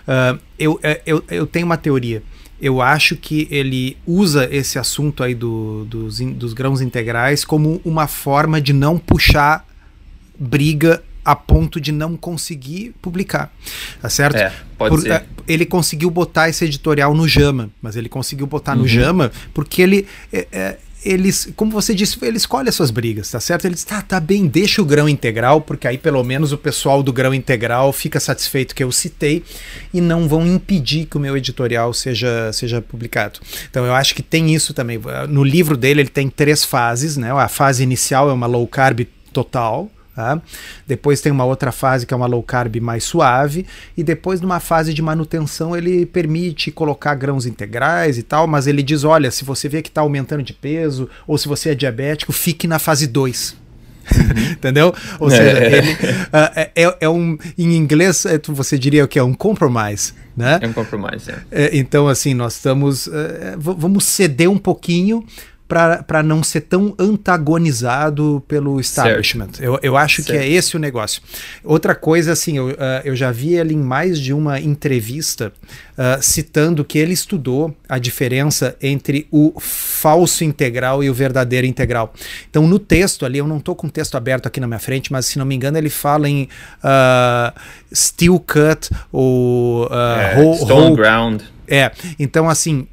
[0.06, 2.22] Uh, eu, é, eu, eu tenho uma teoria.
[2.60, 8.06] Eu acho que ele usa esse assunto aí do, dos, dos grãos integrais como uma
[8.06, 9.66] forma de não puxar
[10.38, 13.52] briga a ponto de não conseguir publicar,
[14.00, 14.36] tá certo?
[14.36, 15.12] É, pode Por, ser.
[15.12, 18.82] É, ele conseguiu botar esse editorial no Jama, mas ele conseguiu botar uhum.
[18.82, 23.30] no Jama porque ele é, é, eles, como você disse, ele escolhe as suas brigas,
[23.30, 23.64] tá certo?
[23.64, 27.02] Ele diz, tá, tá bem, deixa o grão integral, porque aí pelo menos o pessoal
[27.02, 29.42] do grão integral fica satisfeito que eu citei
[29.94, 33.40] e não vão impedir que o meu editorial seja, seja publicado.
[33.70, 35.00] Então eu acho que tem isso também.
[35.28, 37.32] No livro dele ele tem três fases, né?
[37.32, 40.38] A fase inicial é uma low carb total, Tá?
[40.86, 43.64] Depois tem uma outra fase que é uma low carb mais suave,
[43.96, 48.82] e depois numa fase de manutenção ele permite colocar grãos integrais e tal, mas ele
[48.82, 52.34] diz: olha, se você vê que está aumentando de peso, ou se você é diabético,
[52.34, 53.56] fique na fase 2.
[54.14, 54.52] Uhum.
[54.52, 54.94] Entendeu?
[55.18, 55.78] Ou seja, é.
[55.78, 55.96] ele, uh,
[56.54, 57.38] é, é, um.
[57.56, 59.18] Em inglês, é, você diria o que?
[59.18, 60.12] É um compromise.
[60.36, 60.58] Né?
[60.60, 61.64] É um compromise, é.
[61.64, 63.06] é então, assim, nós estamos.
[63.06, 65.24] Uh, vamos ceder um pouquinho
[65.70, 69.50] para não ser tão antagonizado pelo establishment.
[69.60, 70.36] Eu, eu acho certo.
[70.36, 71.22] que é esse o negócio.
[71.62, 75.52] Outra coisa, assim, eu, uh, eu já vi ele em mais de uma entrevista
[75.92, 82.12] uh, citando que ele estudou a diferença entre o falso integral e o verdadeiro integral.
[82.50, 85.12] Então, no texto ali, eu não estou com o texto aberto aqui na minha frente,
[85.12, 86.48] mas se não me engano, ele fala em
[86.82, 87.60] uh,
[87.94, 91.42] steel cut ou é, whole, stone whole, ground.
[91.68, 92.88] É, então assim,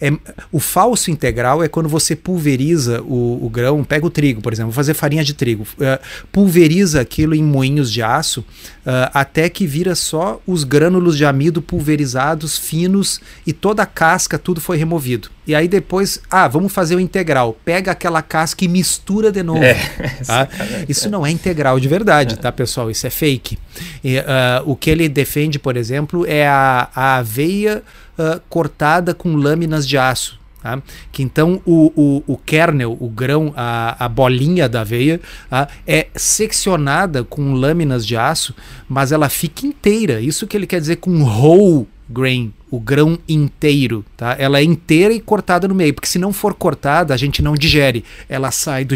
[0.00, 0.12] é,
[0.50, 4.70] o falso integral é quando você pulveriza o, o, grão, pega o trigo, por exemplo,
[4.70, 9.66] vou fazer farinha de trigo, uh, pulveriza aquilo em moinhos de aço uh, até que
[9.66, 15.28] vira só os grânulos de amido pulverizados, finos e toda a casca, tudo foi removido.
[15.46, 17.56] E aí depois, ah, vamos fazer o integral.
[17.64, 19.62] Pega aquela casca e mistura de novo.
[19.62, 19.74] É,
[20.26, 20.48] tá?
[20.88, 22.90] Isso não é integral de verdade, tá, pessoal?
[22.90, 23.58] Isso é fake.
[24.02, 24.16] E,
[24.64, 27.82] o que ele defende, por exemplo, é a, a aveia
[28.18, 30.38] uh, cortada com lâminas de aço.
[30.64, 30.80] Tá?
[31.12, 35.68] Que então o, o, o, kernel, o grão, a, a bolinha da aveia, tá?
[35.86, 38.54] é seccionada com lâminas de aço,
[38.88, 40.22] mas ela fica inteira.
[40.22, 44.04] Isso que ele quer dizer com whole grain, o grão inteiro.
[44.16, 44.36] Tá?
[44.38, 47.54] Ela é inteira e cortada no meio, porque se não for cortada, a gente não
[47.54, 48.04] digere.
[48.28, 48.94] Ela sai do,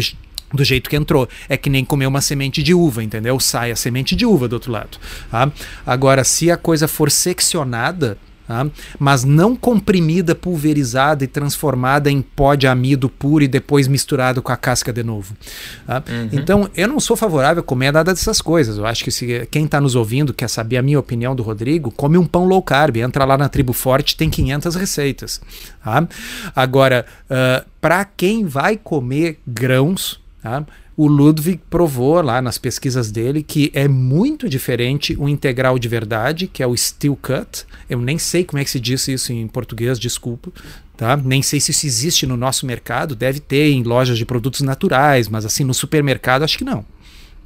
[0.53, 1.27] do jeito que entrou.
[1.47, 3.39] É que nem comer uma semente de uva, entendeu?
[3.39, 4.97] Sai a semente de uva do outro lado.
[5.29, 5.51] Tá?
[5.85, 8.17] Agora, se a coisa for seccionada,
[8.49, 8.65] Tá?
[8.97, 14.51] mas não comprimida, pulverizada e transformada em pó de amido puro e depois misturado com
[14.51, 15.37] a casca de novo.
[15.85, 16.03] Tá?
[16.09, 16.29] Uhum.
[16.31, 18.79] Então, eu não sou favorável a comer nada dessas coisas.
[18.79, 21.91] Eu acho que se quem está nos ouvindo quer saber a minha opinião do Rodrigo,
[21.91, 25.41] come um pão low carb, entra lá na Tribo Forte, tem 500 receitas.
[25.83, 26.07] Tá?
[26.55, 30.65] Agora, uh, para quem vai comer grãos, tá?
[30.99, 36.45] O Ludwig provou lá nas pesquisas dele que é muito diferente o integral de verdade,
[36.45, 37.65] que é o steel cut.
[37.89, 40.51] Eu nem sei como é que se diz isso em português, desculpa.
[40.97, 41.15] Tá?
[41.15, 45.29] Nem sei se isso existe no nosso mercado, deve ter em lojas de produtos naturais,
[45.29, 46.83] mas assim no supermercado acho que não.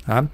[0.05, 0.25] Tá?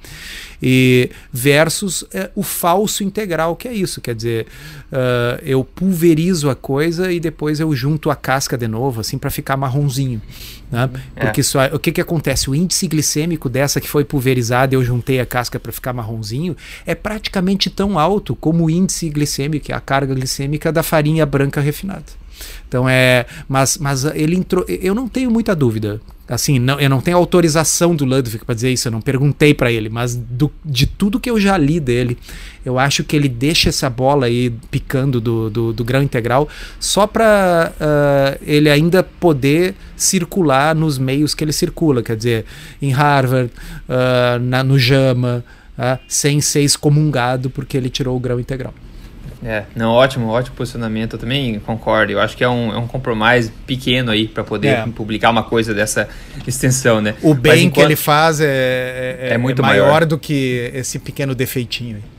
[0.61, 4.47] E versus é, o falso integral, que é isso, quer dizer,
[4.91, 9.29] uh, eu pulverizo a coisa e depois eu junto a casca de novo, assim, para
[9.29, 10.21] ficar marronzinho.
[10.71, 10.89] Né?
[11.15, 11.25] É.
[11.25, 12.49] Porque só, o que, que acontece?
[12.49, 16.57] O índice glicêmico dessa que foi pulverizada e eu juntei a casca para ficar marronzinho
[16.85, 22.05] é praticamente tão alto como o índice glicêmico, a carga glicêmica da farinha branca refinada.
[22.67, 25.99] Então é, mas, mas ele entrou, eu não tenho muita dúvida.
[26.29, 29.71] Assim, não, eu não tenho autorização do Ludwig para dizer isso, eu não perguntei para
[29.71, 32.19] ele, mas do, de tudo que eu já li dele,
[32.63, 36.47] eu acho que ele deixa essa bola aí picando do, do, do grão integral
[36.79, 42.45] só para uh, ah, ele ainda poder circular nos meios que ele circula, quer dizer,
[42.79, 43.51] em Harvard,
[43.87, 45.43] uh, na, no JAMA,
[45.79, 48.75] uh, sem ser excomungado porque ele tirou o grão integral.
[49.43, 51.13] É, não, ótimo, ótimo posicionamento.
[51.13, 52.11] Eu também concordo.
[52.11, 54.85] Eu acho que é um, é um compromisso pequeno aí para poder é.
[54.87, 56.07] publicar uma coisa dessa
[56.45, 57.15] extensão, né?
[57.21, 57.75] O bem enquanto...
[57.75, 59.87] que ele faz é, é, é, é muito maior.
[59.87, 60.05] maior.
[60.05, 62.18] do que esse pequeno defeitinho aí.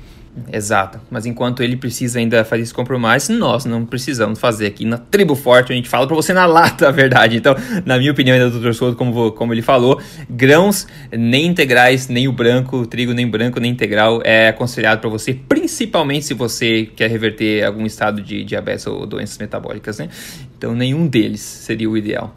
[0.52, 1.00] Exato.
[1.10, 5.34] Mas enquanto ele precisa ainda fazer esse compromisso, nós não precisamos fazer aqui na Tribo
[5.34, 5.72] Forte.
[5.72, 7.36] A gente fala para você na lata a verdade.
[7.36, 8.72] Então, na minha opinião, ainda Dr.
[8.72, 13.72] Souto, como, como ele falou, grãos nem integrais, nem o branco, trigo nem branco, nem
[13.72, 19.06] integral é aconselhado para você, principalmente se você quer reverter algum estado de diabetes ou
[19.06, 20.08] doenças metabólicas, né?
[20.56, 22.36] Então, nenhum deles seria o ideal.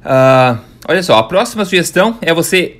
[0.00, 0.58] Uh,
[0.88, 2.76] olha só, a próxima sugestão é você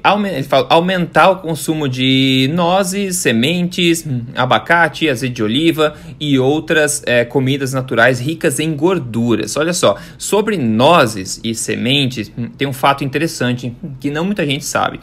[0.69, 4.05] aumentar o consumo de nozes, sementes,
[4.35, 9.57] abacate, azeite de oliva e outras é, comidas naturais ricas em gorduras.
[9.57, 14.65] Olha só, sobre nozes e sementes, hum, tem um fato interessante que não muita gente
[14.65, 15.01] sabe.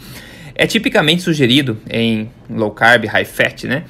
[0.56, 3.84] É tipicamente sugerido em low carb, high fat, né?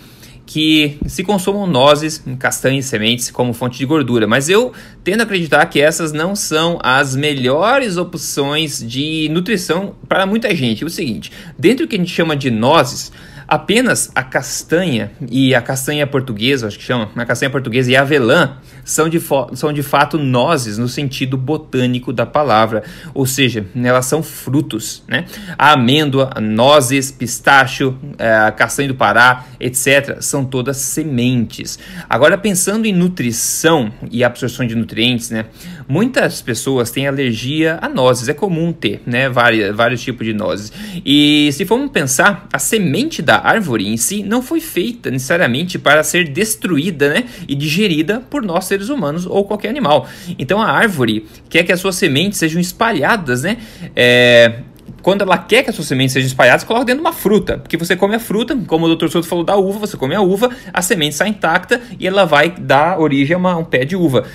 [0.47, 4.71] Que se consumam nozes, castanhas e sementes como fonte de gordura, mas eu
[5.03, 10.86] tendo a acreditar que essas não são as melhores opções de nutrição para muita gente.
[10.86, 13.12] É o seguinte, dentro do que a gente chama de nozes,
[13.47, 18.01] apenas a castanha e a castanha portuguesa, acho que chama, a castanha portuguesa e a
[18.01, 19.21] avelã são de,
[19.53, 22.83] são de fato nozes no sentido botânico da palavra,
[23.13, 25.25] ou seja, elas são frutos, né?
[25.57, 31.79] A amêndoa, nozes, pistacho, é, castanha do Pará, etc., são todas sementes.
[32.10, 35.45] Agora, pensando em nutrição e absorção de nutrientes, né?
[35.88, 39.29] Muitas pessoas têm alergia a nozes, é comum ter, né?
[39.29, 40.71] Vários, vários tipos de nozes.
[41.05, 46.04] E se formos pensar, a semente da árvore em si não foi feita necessariamente para
[46.04, 47.26] ser destruída, né?
[47.47, 50.08] E digerida por nós seres seres humanos ou qualquer animal.
[50.39, 53.58] Então a árvore quer que as suas sementes sejam espalhadas, né?
[53.95, 54.60] É,
[55.02, 57.58] quando ela quer que as suas sementes sejam espalhadas, coloca dentro de uma fruta.
[57.58, 59.08] Porque você come a fruta, como o Dr.
[59.08, 62.52] Souto falou da uva, você come a uva, a semente sai intacta e ela vai
[62.52, 64.26] dar origem a uma, um pé de uva.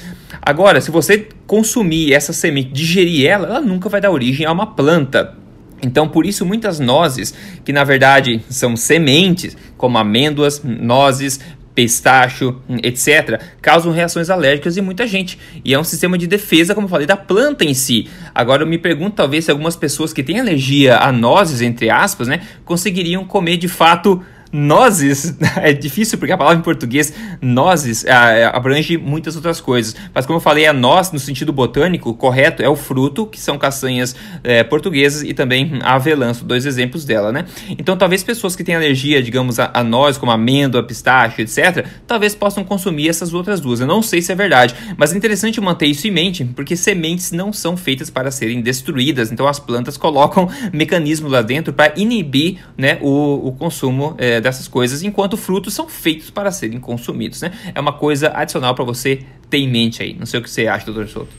[0.41, 4.67] Agora, se você consumir essa semente, digerir ela, ela nunca vai dar origem a uma
[4.67, 5.37] planta.
[5.83, 11.41] Então, por isso, muitas nozes, que na verdade são sementes, como amêndoas, nozes,
[11.75, 15.39] pistacho, etc., causam reações alérgicas em muita gente.
[15.65, 18.09] E é um sistema de defesa, como eu falei, da planta em si.
[18.35, 22.29] Agora eu me pergunto, talvez, se algumas pessoas que têm alergia a nozes, entre aspas,
[22.29, 28.45] né, conseguiriam comer de fato nozes, é difícil porque a palavra em português nozes é,
[28.45, 29.97] abrange muitas outras coisas.
[30.15, 33.57] Mas como eu falei, a noz no sentido botânico, correto, é o fruto, que são
[33.57, 37.47] castanhas é, portuguesas, e também a avelã, dois exemplos dela, né?
[37.79, 42.35] Então talvez pessoas que têm alergia, digamos, a, a noz, como amêndoa, pistache, etc., talvez
[42.35, 43.81] possam consumir essas outras duas.
[43.81, 47.33] Eu não sei se é verdade, mas é interessante manter isso em mente, porque sementes
[47.33, 52.59] não são feitas para serem destruídas, então as plantas colocam mecanismos lá dentro para inibir
[52.77, 57.41] né, o, o consumo é, dessas coisas, enquanto frutos são feitos para serem consumidos.
[57.43, 57.53] Né?
[57.75, 60.15] É uma coisa adicional para você ter em mente aí.
[60.19, 61.33] Não sei o que você acha, doutor Souto.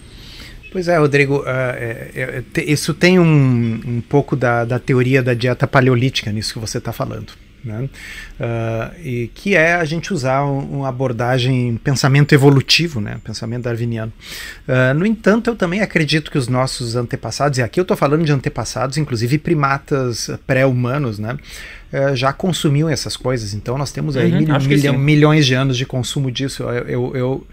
[0.71, 5.35] Pois é, Rodrigo, uh, é, é, isso tem um, um pouco da, da teoria da
[5.35, 7.33] dieta paleolítica nisso que você está falando.
[7.63, 7.87] Né?
[8.43, 13.17] Uh, e que é a gente usar uma abordagem pensamento evolutivo, né?
[13.23, 14.11] pensamento darwiniano.
[14.67, 18.25] Uh, no entanto, eu também acredito que os nossos antepassados, e aqui eu estou falando
[18.25, 21.37] de antepassados, inclusive primatas pré-humanos, né?
[21.93, 23.53] uh, já consumiam essas coisas.
[23.53, 26.63] Então nós temos aí uhum, mil, milhões de anos de consumo disso.
[26.63, 27.47] Eu, eu, eu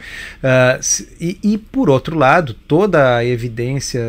[1.21, 4.01] e, e, por outro lado, toda a evidência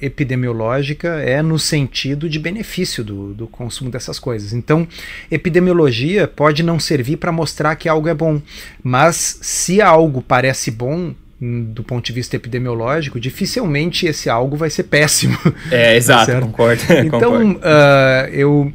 [0.00, 4.52] epidemiológica é no sentido de benefício do, do consumo dessas coisas.
[4.52, 4.86] Então,
[5.30, 8.40] epidemiologia pode não servir para mostrar que algo é bom,
[8.82, 14.70] mas se algo parece bom, hum, do ponto de vista epidemiológico, dificilmente esse algo vai
[14.70, 15.38] ser péssimo.
[15.70, 16.82] É, exato, tá concordo.
[17.04, 17.58] Então, concordo.
[17.58, 18.72] Uh, eu,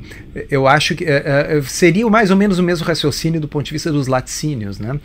[0.50, 3.92] eu acho que uh, seria mais ou menos o mesmo raciocínio do ponto de vista
[3.92, 5.00] dos laticínios, né?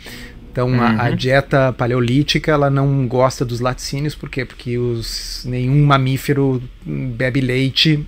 [0.51, 0.81] Então uhum.
[0.81, 1.15] a, a, uhum.
[1.15, 4.43] dieta paleolítica ela não gosta dos laticínios, por quê?
[4.43, 8.03] Porque os, nenhum mamífero bebe leite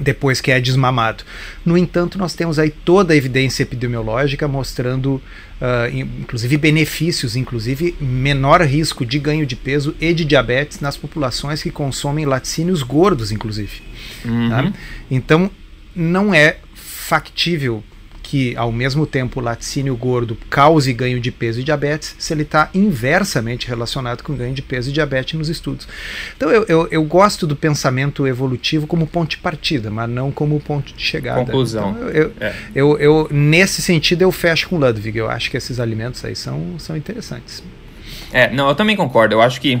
[0.00, 1.24] depois que é desmamado.
[1.64, 5.14] No entanto, nós temos aí toda a evidência epidemiológica mostrando,
[5.60, 11.62] uh, inclusive, benefícios, inclusive menor risco de ganho de peso e de diabetes nas populações
[11.62, 13.82] que consomem laticínios gordos, inclusive.
[14.24, 14.48] Uhum.
[14.48, 14.72] Tá?
[15.10, 15.50] Então,
[15.94, 17.84] não é factível
[18.32, 22.44] que, ao mesmo tempo, o laticínio gordo cause ganho de peso e diabetes, se ele
[22.44, 25.86] está inversamente relacionado com ganho de peso e diabetes nos estudos.
[26.34, 30.58] Então, eu, eu, eu, gosto do pensamento evolutivo como ponto de partida, mas não como
[30.60, 31.44] ponto de chegada.
[31.44, 31.90] Conclusão.
[31.90, 32.54] Então, eu, é.
[32.74, 35.18] eu, eu, nesse sentido, eu fecho com Ludwig.
[35.18, 37.62] Eu acho que esses alimentos aí são, são interessantes.
[38.32, 39.34] É, não, eu também concordo.
[39.34, 39.78] Eu acho que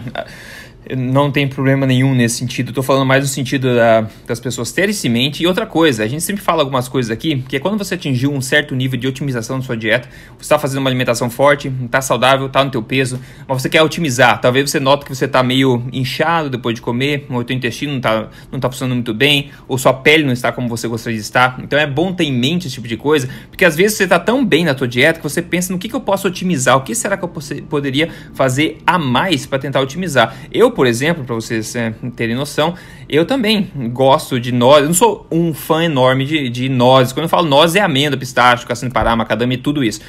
[0.96, 2.70] não tem problema nenhum nesse sentido.
[2.70, 5.42] Estou falando mais no sentido da, das pessoas terem isso em mente.
[5.42, 8.32] E outra coisa, a gente sempre fala algumas coisas aqui, que é quando você atingiu
[8.32, 12.00] um certo nível de otimização da sua dieta, você está fazendo uma alimentação forte, está
[12.00, 14.40] saudável, está no teu peso, mas você quer otimizar.
[14.40, 17.92] Talvez você note que você está meio inchado depois de comer, ou o teu intestino
[17.92, 21.18] não está não tá funcionando muito bem, ou sua pele não está como você gostaria
[21.18, 21.60] de estar.
[21.62, 24.18] Então é bom ter em mente esse tipo de coisa, porque às vezes você está
[24.18, 26.80] tão bem na tua dieta que você pensa no que, que eu posso otimizar, o
[26.82, 27.32] que será que eu
[27.68, 30.34] poderia fazer a mais para tentar otimizar.
[30.50, 32.74] Eu, por exemplo, para vocês é, terem noção,
[33.08, 34.82] eu também gosto de nozes.
[34.82, 37.12] Eu não sou um fã enorme de, de nozes.
[37.12, 40.00] Quando eu falo nozes, é amêndoa, pistache, castanha de pará, macadâmia e tudo isso.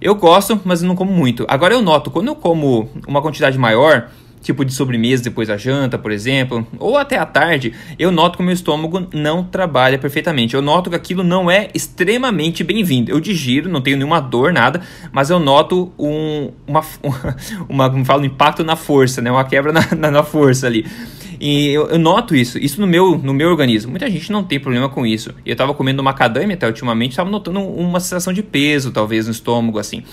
[0.00, 1.46] Eu gosto, mas não como muito.
[1.48, 4.10] Agora eu noto, quando eu como uma quantidade maior,
[4.42, 8.42] tipo de sobremesa depois da janta, por exemplo, ou até à tarde, eu noto que
[8.42, 10.54] o meu estômago não trabalha perfeitamente.
[10.54, 13.10] Eu noto que aquilo não é extremamente bem-vindo.
[13.10, 16.82] Eu digiro, não tenho nenhuma dor, nada, mas eu noto um, uma,
[17.68, 19.30] uma, falo, um impacto na força, né?
[19.30, 20.84] uma quebra na, na, na força ali.
[21.40, 23.90] E eu, eu, noto isso, isso no meu, no meu organismo.
[23.90, 25.34] Muita gente não tem problema com isso.
[25.44, 29.78] Eu estava comendo macadâmia até ultimamente, estava notando uma sensação de peso, talvez, no estômago,
[29.78, 30.04] assim.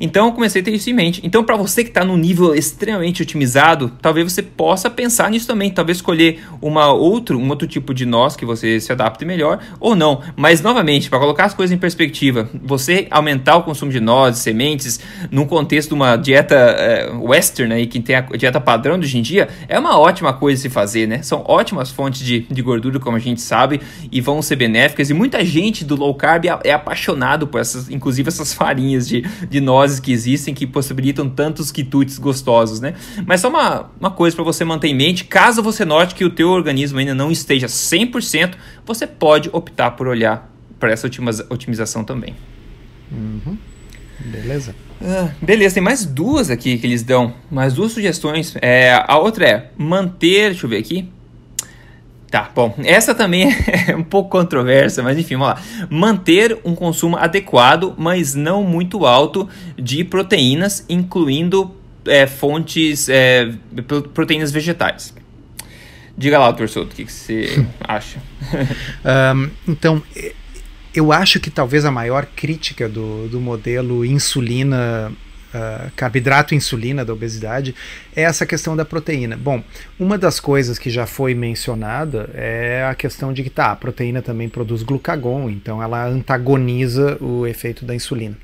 [0.00, 1.20] Então eu comecei a ter isso em mente.
[1.24, 5.70] Então, para você que está num nível extremamente otimizado, talvez você possa pensar nisso também.
[5.70, 9.94] Talvez escolher uma outro, um outro tipo de nós que você se adapte melhor ou
[9.94, 10.20] não.
[10.36, 15.00] Mas, novamente, para colocar as coisas em perspectiva, você aumentar o consumo de nozes, sementes,
[15.30, 19.18] num contexto de uma dieta é, western aí, que tem a dieta padrão de hoje
[19.18, 21.22] em dia, é uma ótima coisa se fazer, né?
[21.22, 25.10] São ótimas fontes de, de gordura, como a gente sabe, e vão ser benéficas.
[25.10, 29.22] E muita gente do low carb é, é apaixonado por essas, inclusive essas farinhas de,
[29.48, 32.94] de nozes doses que existem que possibilitam tantos quitutes gostosos, né?
[33.24, 36.30] Mas só uma, uma coisa para você manter em mente, caso você note que o
[36.30, 41.08] teu organismo ainda não esteja 100%, você pode optar por olhar para essa
[41.48, 42.34] otimização também.
[43.10, 43.56] Uhum.
[44.18, 44.74] Beleza.
[45.00, 48.56] Ah, beleza, tem mais duas aqui que eles dão, mais duas sugestões.
[48.60, 51.08] É, a outra é manter, deixa eu ver aqui,
[52.30, 52.74] Tá, bom.
[52.84, 53.48] Essa também
[53.88, 55.62] é um pouco controversa, mas enfim, vamos lá.
[55.88, 61.74] Manter um consumo adequado, mas não muito alto, de proteínas, incluindo
[62.06, 63.52] é, fontes, é,
[64.12, 65.14] proteínas vegetais.
[66.16, 68.18] Diga lá, doutor Souto, o que, que você acha?
[69.36, 70.02] um, então,
[70.94, 75.12] eu acho que talvez a maior crítica do, do modelo insulina
[75.54, 77.74] uh, carboidrato e insulina da obesidade
[78.14, 79.36] é essa questão da proteína.
[79.36, 79.62] Bom,
[79.98, 84.22] uma das coisas que já foi mencionada é a questão de que tá, a proteína
[84.22, 88.36] também produz glucagon, então ela antagoniza o efeito da insulina.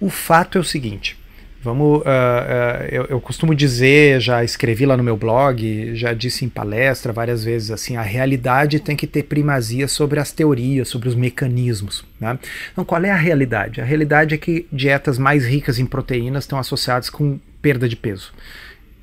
[0.00, 1.16] O fato é o seguinte:
[1.64, 6.44] Vamos, uh, uh, eu, eu, costumo dizer, já escrevi lá no meu blog, já disse
[6.44, 11.08] em palestra várias vezes assim, a realidade tem que ter primazia sobre as teorias, sobre
[11.08, 12.04] os mecanismos.
[12.20, 12.38] Né?
[12.70, 13.80] Então, qual é a realidade?
[13.80, 18.34] A realidade é que dietas mais ricas em proteínas estão associadas com perda de peso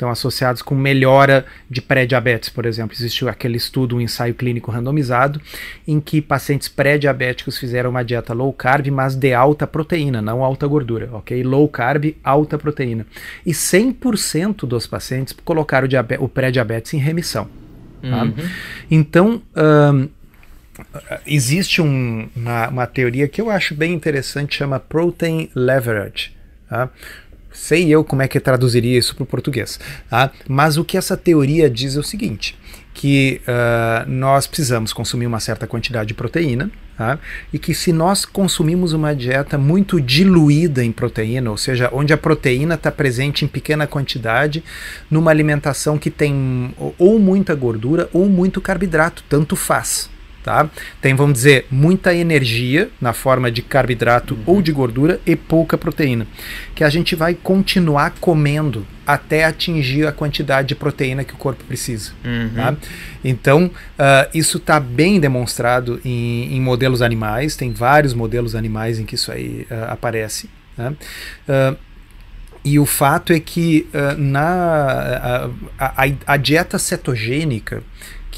[0.01, 2.95] estão associados com melhora de pré-diabetes, por exemplo.
[2.95, 5.39] Existiu aquele estudo, um ensaio clínico randomizado,
[5.87, 10.65] em que pacientes pré-diabéticos fizeram uma dieta low carb, mas de alta proteína, não alta
[10.65, 11.43] gordura, ok?
[11.43, 13.05] Low carb, alta proteína.
[13.45, 17.47] E 100% dos pacientes colocaram o, o pré-diabetes em remissão.
[18.01, 18.23] Tá?
[18.23, 18.33] Uhum.
[18.89, 20.09] Então, um,
[21.27, 26.35] existe um, uma, uma, teoria que eu acho bem interessante, chama Protein Leverage.
[26.67, 26.89] Tá?
[27.51, 29.79] Sei eu como é que traduziria isso para o português.
[30.09, 30.31] Tá?
[30.47, 32.57] Mas o que essa teoria diz é o seguinte:
[32.93, 37.17] que uh, nós precisamos consumir uma certa quantidade de proteína, tá?
[37.51, 42.17] e que se nós consumimos uma dieta muito diluída em proteína, ou seja, onde a
[42.17, 44.63] proteína está presente em pequena quantidade,
[45.09, 50.10] numa alimentação que tem ou muita gordura ou muito carboidrato, tanto faz.
[50.43, 50.67] Tá?
[50.99, 54.41] Tem, vamos dizer, muita energia na forma de carboidrato uhum.
[54.47, 56.25] ou de gordura e pouca proteína,
[56.73, 61.63] que a gente vai continuar comendo até atingir a quantidade de proteína que o corpo
[61.65, 62.13] precisa.
[62.25, 62.49] Uhum.
[62.55, 62.75] Tá?
[63.23, 69.05] Então, uh, isso está bem demonstrado em, em, modelos animais, tem vários modelos animais em
[69.05, 70.49] que isso aí uh, aparece.
[70.75, 70.91] Tá?
[70.91, 71.77] Uh,
[72.63, 73.87] e o fato é que
[74.19, 75.49] na,
[75.79, 77.81] a, a, a dieta cetogênica,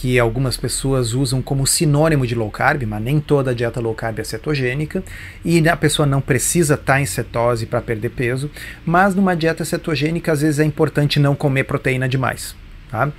[0.03, 4.19] que algumas pessoas usam como sinônimo de low carb, mas nem toda dieta low carb
[4.19, 5.01] é cetogênica,
[5.45, 8.51] e a pessoa não precisa estar tá em cetose para perder peso,
[8.85, 12.53] mas numa dieta cetogênica às vezes é importante não comer proteína demais.
[12.91, 13.07] Tá?
[13.07, 13.13] Uh,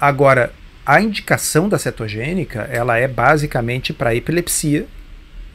[0.00, 0.52] agora,
[0.84, 4.88] a indicação da cetogênica ela é basicamente para epilepsia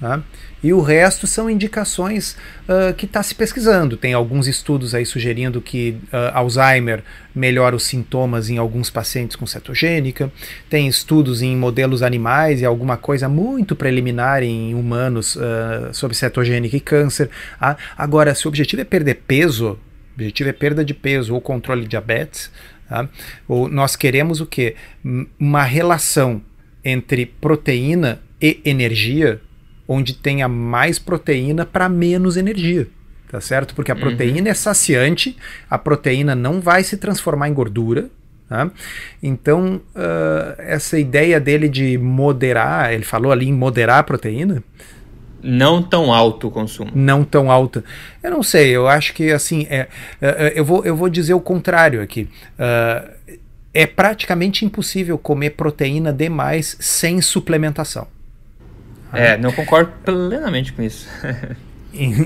[0.04, 0.21] Tá?
[0.63, 3.97] E o resto são indicações uh, que está se pesquisando.
[3.97, 7.04] Tem alguns estudos aí sugerindo que uh, Alzheimer
[7.36, 10.32] melhora os sintomas em alguns pacientes com cetogênica.
[10.69, 16.78] Tem estudos em modelos animais e alguma coisa muito preliminar em humanos uh, sobre cetogênica
[16.78, 17.30] e câncer.
[17.60, 21.41] Ah, agora, se o objetivo é perder peso, o objetivo é perda de peso ou
[21.41, 22.49] controle de diabetes,
[22.93, 23.09] Tá?
[23.47, 24.76] Ou nós queremos o quê?
[25.39, 26.43] Uma relação
[26.84, 29.41] entre proteína e energia,
[29.94, 32.88] onde tenha mais proteína para menos energia.
[33.30, 33.74] Tá certo?
[33.74, 34.02] Porque a uhum.
[34.02, 34.52] proteína uhum.
[34.52, 35.36] é saciante,
[35.70, 38.10] a proteína não vai se transformar em gordura,
[38.54, 38.70] Tá?
[39.24, 44.64] Então, uh, essa ideia dele de moderar, ele falou ali em moderar a proteína.
[45.41, 46.91] Não tão alto o consumo.
[46.94, 47.84] Não tão alta.
[48.22, 49.88] Eu não sei, eu acho que assim, é,
[50.22, 52.30] é, é eu, vou, eu vou dizer o contrário aqui.
[52.60, 53.39] Uh,
[53.74, 58.08] é praticamente impossível comer proteína demais sem suplementação.
[59.14, 61.07] É, não concordo plenamente com isso.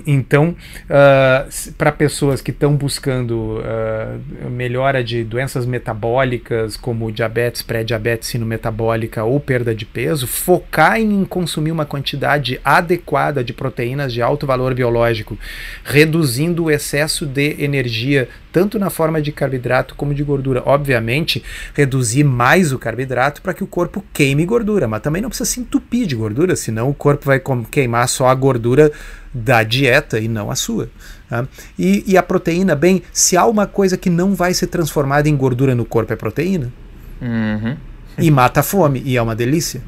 [0.08, 8.30] Então, uh, para pessoas que estão buscando uh, melhora de doenças metabólicas, como diabetes, pré-diabetes
[8.30, 14.48] sino-metabólica ou perda de peso, focar em consumir uma quantidade adequada de proteínas de alto
[14.48, 15.38] valor biológico,
[15.84, 20.64] reduzindo o excesso de energia tanto na forma de carboidrato como de gordura.
[20.66, 21.44] Obviamente,
[21.76, 25.60] reduzir mais o carboidrato para que o corpo queime gordura, mas também não precisa se
[25.60, 27.40] entupir de gordura, senão o corpo vai
[27.70, 28.92] queimar só a gordura
[29.32, 30.90] da dieta e não a sua.
[31.30, 31.48] Tá?
[31.78, 35.38] E, e, a proteína, bem, se há uma coisa que não vai ser transformada em
[35.38, 36.74] gordura no corpo é proteína.
[37.22, 37.78] Uhum.
[38.18, 39.84] E mata a fome, e é uma delícia.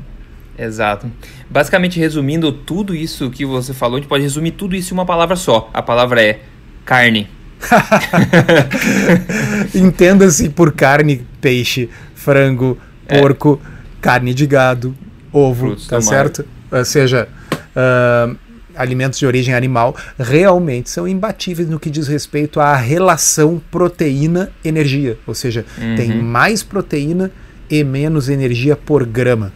[0.55, 1.11] Exato.
[1.49, 5.07] Basicamente, resumindo tudo isso que você falou, a gente pode resumir tudo isso em uma
[5.07, 5.71] palavra só.
[5.73, 6.41] A palavra é
[6.85, 7.38] carne.
[9.75, 13.19] Entenda-se por carne, peixe, frango, é.
[13.19, 13.61] porco,
[14.01, 14.95] carne de gado,
[15.31, 16.45] ovo, Frutos tá certo?
[16.71, 17.27] Ou seja,
[17.75, 18.35] uh,
[18.75, 25.17] alimentos de origem animal realmente são imbatíveis no que diz respeito à relação proteína-energia.
[25.27, 25.95] Ou seja, uhum.
[25.95, 27.31] tem mais proteína
[27.69, 29.51] e menos energia por grama.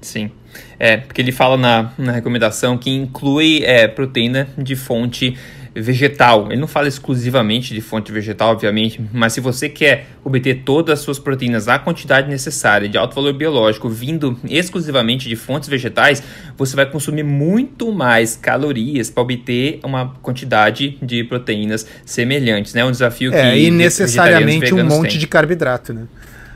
[0.00, 0.30] Sim.
[0.78, 5.36] É, porque ele fala na, na recomendação que inclui é, proteína de fonte
[5.80, 6.46] vegetal.
[6.50, 11.04] Ele não fala exclusivamente de fonte vegetal, obviamente, mas se você quer obter todas as
[11.04, 16.22] suas proteínas na quantidade necessária de alto valor biológico, vindo exclusivamente de fontes vegetais,
[16.56, 22.84] você vai consumir muito mais calorias para obter uma quantidade de proteínas semelhantes, né?
[22.84, 25.18] Um desafio é, que e necessariamente um monte têm.
[25.18, 26.04] de carboidrato, né?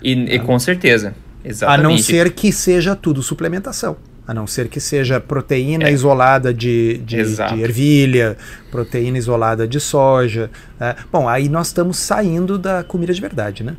[0.03, 1.15] E, e com certeza.
[1.45, 1.87] Exatamente.
[1.87, 3.97] A não ser que seja tudo suplementação
[4.31, 5.93] a não ser que seja proteína é.
[5.93, 8.37] isolada de, de, de, ervilha,
[8.71, 10.49] proteína isolada de soja.
[10.79, 10.95] Né?
[11.11, 13.75] Bom, aí nós estamos saindo da comida de verdade, né?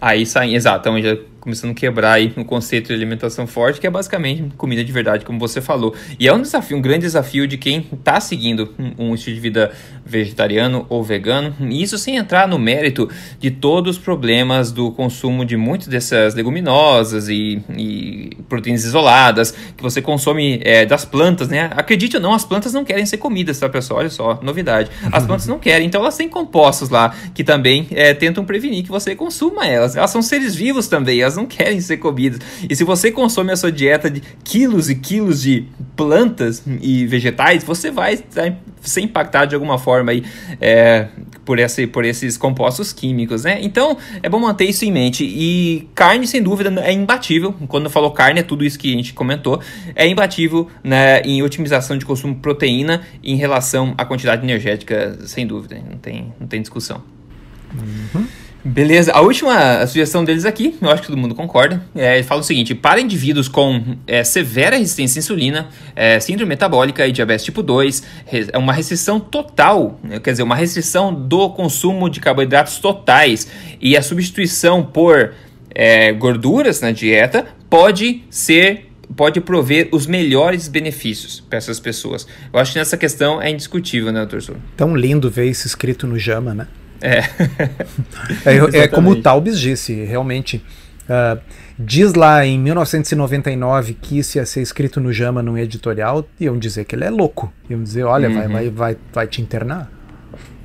[0.00, 3.90] Aí saem, exato, então começando a quebrar aí o conceito de alimentação forte, que é
[3.90, 5.94] basicamente comida de verdade, como você falou.
[6.18, 9.70] E é um desafio, um grande desafio de quem está seguindo um, estilo de vida
[10.04, 15.44] vegetariano ou vegano, e isso sem entrar no mérito de todos os problemas do consumo
[15.44, 21.70] de muitas dessas leguminosas e, e proteínas isoladas que você consome é, das plantas, né?
[21.76, 24.00] Acredite ou não, as plantas não querem ser comidas, tá, pessoal?
[24.00, 24.90] Olha só, novidade.
[25.12, 28.90] As plantas não querem, então elas têm compostos lá que também é, tentam prevenir que
[28.90, 29.94] você consuma elas.
[29.94, 32.40] Elas são seres vivos também, elas não querem ser comidas.
[32.68, 37.62] E se você consome a sua dieta de quilos e quilos de plantas e vegetais,
[37.62, 38.22] você vai
[38.80, 40.24] ser impactado de alguma forma aí,
[40.60, 41.08] é,
[41.44, 43.58] por, esse, por esses compostos químicos, né?
[43.62, 45.24] Então, é bom manter isso em mente.
[45.24, 47.52] E carne, sem dúvida, é imbatível.
[47.68, 49.60] Quando falou carne, é tudo isso que a gente comentou.
[49.94, 55.46] É imbatível né, em otimização de consumo de proteína em relação à quantidade energética, sem
[55.46, 55.76] dúvida.
[55.88, 57.02] Não tem, não tem discussão.
[57.74, 58.26] Uhum.
[58.66, 62.44] Beleza, a última sugestão deles aqui, eu acho que todo mundo concorda, é, fala o
[62.44, 67.62] seguinte: para indivíduos com é, severa resistência à insulina, é, síndrome metabólica e diabetes tipo
[67.62, 68.02] 2,
[68.52, 73.46] é uma restrição total, né, quer dizer, uma restrição do consumo de carboidratos totais
[73.80, 75.32] e a substituição por
[75.72, 82.26] é, gorduras na dieta pode ser pode prover os melhores benefícios para essas pessoas.
[82.52, 86.18] Eu acho que nessa questão é indiscutível, né, doutor Tão lindo ver isso escrito no
[86.18, 86.66] JAMA, né?
[87.06, 88.50] É.
[88.50, 90.62] é, é, como o Taubes disse, realmente.
[91.08, 91.40] Uh,
[91.78, 96.84] diz lá em 1999 que isso ia ser escrito no Jama num editorial, iam dizer
[96.84, 97.52] que ele é louco.
[97.70, 98.34] Iam dizer, olha, uhum.
[98.34, 99.88] vai, vai, vai, vai te internar.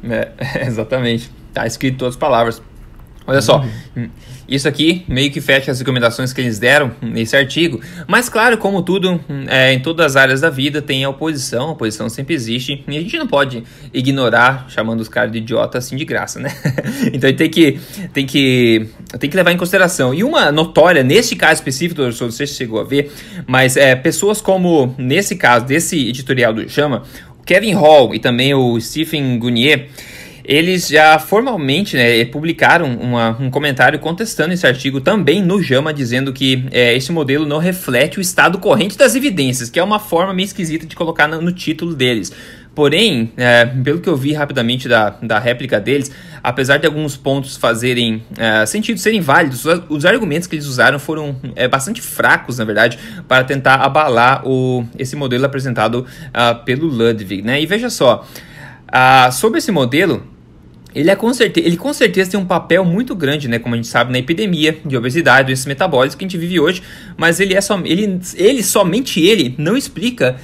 [0.03, 0.31] É,
[0.65, 1.31] exatamente.
[1.53, 2.61] Tá escrito todas as palavras.
[3.31, 3.65] Olha só,
[3.95, 4.09] uhum.
[4.45, 8.81] isso aqui meio que fecha as recomendações que eles deram nesse artigo, mas claro, como
[8.81, 12.83] tudo, é, em todas as áreas da vida tem a oposição, a oposição sempre existe,
[12.85, 13.63] e a gente não pode
[13.93, 16.53] ignorar chamando os caras de idiota assim de graça, né?
[17.13, 17.79] então tem que,
[18.11, 18.85] tem, que,
[19.17, 20.13] tem que levar em consideração.
[20.13, 23.13] E uma notória, neste caso específico, não sei se chegou a ver,
[23.47, 27.03] mas é, pessoas como, nesse caso, desse editorial do Chama,
[27.39, 29.87] o Kevin Hall e também o Stephen Gunier,
[30.43, 36.33] eles já formalmente né, publicaram uma, um comentário contestando esse artigo também no JAMA, dizendo
[36.33, 40.33] que é, esse modelo não reflete o estado corrente das evidências, que é uma forma
[40.33, 42.31] meio esquisita de colocar no, no título deles.
[42.73, 46.09] Porém, é, pelo que eu vi rapidamente da, da réplica deles,
[46.41, 51.35] apesar de alguns pontos fazerem é, sentido, serem válidos, os argumentos que eles usaram foram
[51.53, 57.41] é, bastante fracos, na verdade, para tentar abalar o, esse modelo apresentado uh, pelo Ludwig.
[57.41, 57.61] Né?
[57.61, 58.25] E veja só,
[58.87, 60.25] uh, sobre esse modelo,
[60.93, 63.77] ele, é com certeza, ele com certeza tem um papel muito grande, né, como a
[63.77, 66.81] gente sabe, na epidemia de obesidade, doenças metabólicas que a gente vive hoje,
[67.17, 70.37] mas ele é só, ele, ele somente ele não explica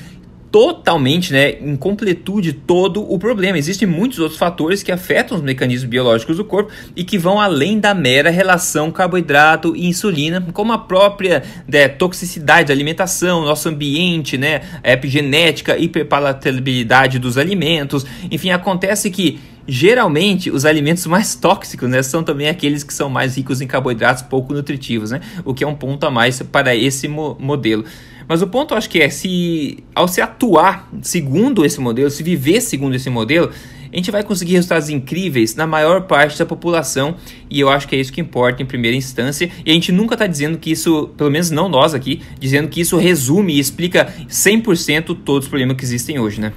[0.51, 3.57] totalmente, né, em completude todo o problema.
[3.57, 7.79] Existem muitos outros fatores que afetam os mecanismos biológicos do corpo e que vão além
[7.79, 14.37] da mera relação carboidrato e insulina, como a própria né, toxicidade da alimentação, nosso ambiente,
[14.37, 18.05] né, a epigenética, hiperpalatabilidade dos alimentos.
[18.31, 23.35] Enfim, acontece que geralmente os alimentos mais tóxicos né, são também aqueles que são mais
[23.35, 27.07] ricos em carboidratos pouco nutritivos, né, o que é um ponto a mais para esse
[27.07, 27.83] mo modelo.
[28.27, 32.61] Mas o ponto acho que é se ao se atuar segundo esse modelo, se viver
[32.61, 33.51] segundo esse modelo,
[33.91, 37.15] a gente vai conseguir resultados incríveis na maior parte da população
[37.49, 39.49] e eu acho que é isso que importa em primeira instância.
[39.65, 42.81] E a gente nunca está dizendo que isso, pelo menos não nós aqui, dizendo que
[42.81, 46.51] isso resume e explica 100% todos os problemas que existem hoje, né?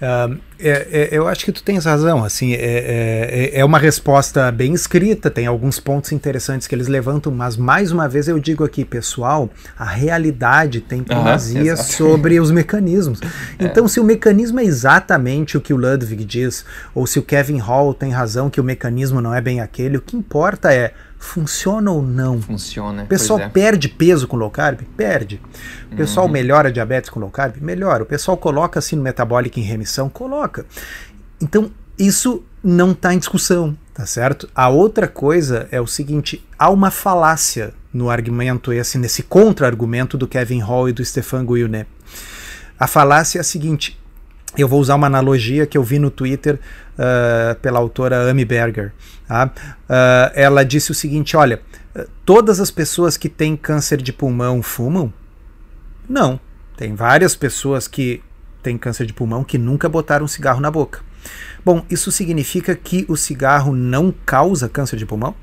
[0.00, 2.24] Uh, é, é, eu acho que tu tens razão.
[2.24, 7.32] Assim, é, é, é, uma resposta bem escrita, tem alguns pontos interessantes que eles levantam,
[7.32, 12.50] mas mais uma vez eu digo aqui, pessoal, a realidade tem primazia uhum, sobre os
[12.50, 13.20] mecanismos.
[13.58, 13.64] É.
[13.64, 17.58] Então, se o mecanismo é exatamente o que o Ludwig diz, ou se o Kevin
[17.58, 21.90] Hall tem razão que o mecanismo não é bem aquele, o que importa é funciona
[21.90, 22.40] ou não.
[22.40, 23.02] Funciona.
[23.02, 23.48] O pessoal é.
[23.48, 24.80] perde peso com low carb?
[24.96, 25.40] Perde.
[25.90, 26.32] O pessoal uhum.
[26.32, 27.56] melhora a diabetes com low carb?
[27.60, 28.02] Melhora.
[28.02, 30.08] O pessoal coloca assim no metabólico em remissão?
[30.08, 30.64] Coloca.
[31.40, 34.48] Então, isso não está em discussão, tá certo?
[34.54, 40.28] A outra coisa é o seguinte: há uma falácia no argumento, esse, nesse contra-argumento do
[40.28, 41.86] Kevin Hall e do Stefan Guilherme.
[42.78, 43.98] A falácia é a seguinte:
[44.56, 46.58] eu vou usar uma analogia que eu vi no Twitter
[46.94, 48.92] uh, pela autora Amy Berger.
[49.26, 49.46] Tá?
[49.46, 51.60] Uh, ela disse o seguinte: olha,
[52.24, 55.12] todas as pessoas que têm câncer de pulmão fumam?
[56.08, 56.40] Não.
[56.76, 58.22] Tem várias pessoas que
[58.62, 61.00] têm câncer de pulmão que nunca botaram cigarro na boca.
[61.64, 65.34] Bom, isso significa que o cigarro não causa câncer de pulmão?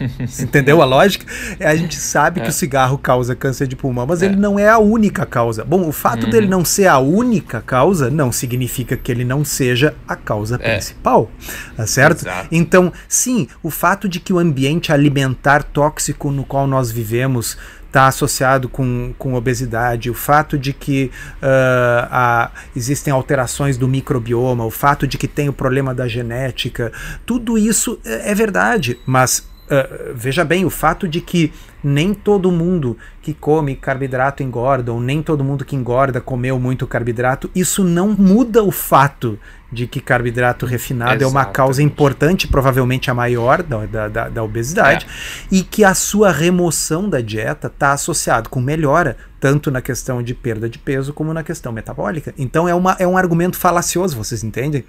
[0.40, 1.26] Entendeu a lógica?
[1.58, 2.44] É, a gente sabe é.
[2.44, 4.26] que o cigarro causa câncer de pulmão, mas é.
[4.26, 5.64] ele não é a única causa.
[5.64, 6.30] Bom, o fato uhum.
[6.30, 10.58] dele não ser a única causa não significa que ele não seja a causa é.
[10.58, 11.30] principal,
[11.76, 12.22] tá certo?
[12.22, 12.48] Exato.
[12.50, 17.56] Então, sim, o fato de que o ambiente alimentar tóxico no qual nós vivemos
[17.90, 21.10] está associado com, com obesidade, o fato de que
[21.42, 26.92] uh, a, existem alterações do microbioma, o fato de que tem o problema da genética,
[27.26, 31.52] tudo isso é, é verdade, mas Uh, veja bem, o fato de que
[31.82, 36.88] nem todo mundo que come carboidrato engorda, ou nem todo mundo que engorda comeu muito
[36.88, 39.38] carboidrato, isso não muda o fato
[39.72, 41.24] de que carboidrato refinado Exatamente.
[41.24, 45.54] é uma causa importante, provavelmente a maior da, da, da obesidade, é.
[45.54, 50.34] e que a sua remoção da dieta está associado com melhora, tanto na questão de
[50.34, 52.34] perda de peso como na questão metabólica.
[52.36, 54.84] Então é, uma, é um argumento falacioso, vocês entendem?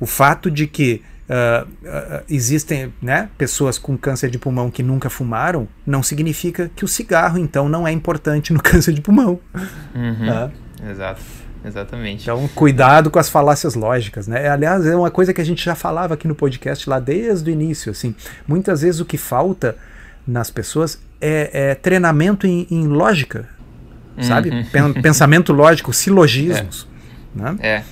[0.00, 5.08] O fato de que Uh, uh, existem né, pessoas com câncer de pulmão que nunca
[5.08, 9.40] fumaram, não significa que o cigarro, então, não é importante no câncer de pulmão.
[9.94, 10.28] Uhum.
[10.28, 10.90] Uh.
[10.90, 11.22] Exato.
[11.64, 12.24] Exatamente.
[12.24, 14.48] Então, cuidado com as falácias lógicas, né?
[14.48, 17.52] Aliás, é uma coisa que a gente já falava aqui no podcast lá desde o
[17.52, 18.14] início, assim.
[18.46, 19.74] Muitas vezes o que falta
[20.26, 23.48] nas pessoas é, é treinamento em, em lógica,
[24.14, 24.22] uhum.
[24.22, 24.50] sabe?
[25.00, 26.86] Pensamento lógico, silogismos.
[27.34, 27.40] É.
[27.40, 27.56] Né?
[27.60, 27.82] é,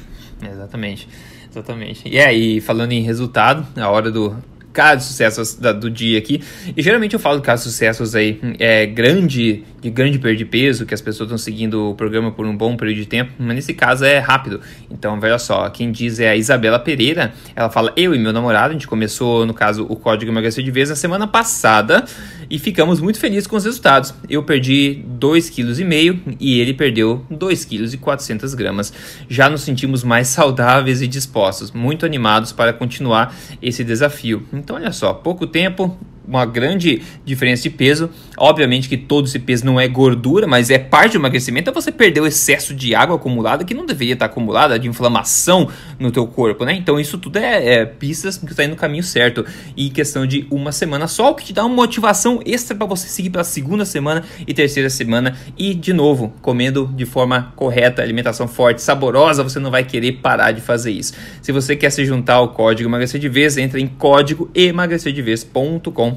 [0.51, 1.09] exatamente.
[1.53, 2.09] Exatamente.
[2.09, 4.34] E aí, falando em resultado, a hora do
[4.72, 6.42] casos de sucessos do dia aqui.
[6.76, 10.86] E geralmente eu falo casos de sucessos aí é grande, de grande perda de peso,
[10.86, 13.74] que as pessoas estão seguindo o programa por um bom período de tempo, mas nesse
[13.74, 14.60] caso é rápido.
[14.90, 17.32] Então, veja só, quem diz é a Isabela Pereira.
[17.54, 20.70] Ela fala: "Eu e meu namorado, a gente começou, no caso, o código emagrecer de
[20.70, 22.04] vez na semana passada
[22.52, 24.14] e ficamos muito felizes com os resultados.
[24.28, 28.92] Eu perdi 2,5 kg e ele perdeu 2,4 kg.
[29.28, 34.46] Já nos sentimos mais saudáveis e dispostos, muito animados para continuar esse desafio.
[34.62, 35.96] Então, olha só, pouco tempo,
[36.26, 38.10] uma grande diferença de peso.
[38.36, 41.92] Obviamente que todo esse peso não é gordura, mas é parte do emagrecimento, é você
[41.92, 45.68] perder o excesso de água acumulada que não deveria estar acumulada, de inflamação
[45.98, 46.74] no teu corpo, né?
[46.74, 49.44] Então isso tudo é, é pistas que está indo no caminho certo.
[49.76, 53.08] E questão de uma semana só, o que te dá uma motivação extra para você
[53.08, 55.36] seguir pela segunda semana e terceira semana.
[55.56, 60.52] E, de novo, comendo de forma correta, alimentação forte, saborosa, você não vai querer parar
[60.52, 61.12] de fazer isso.
[61.40, 66.11] Se você quer se juntar ao código emagrecer de vez, entra em código emagrecerdevez.com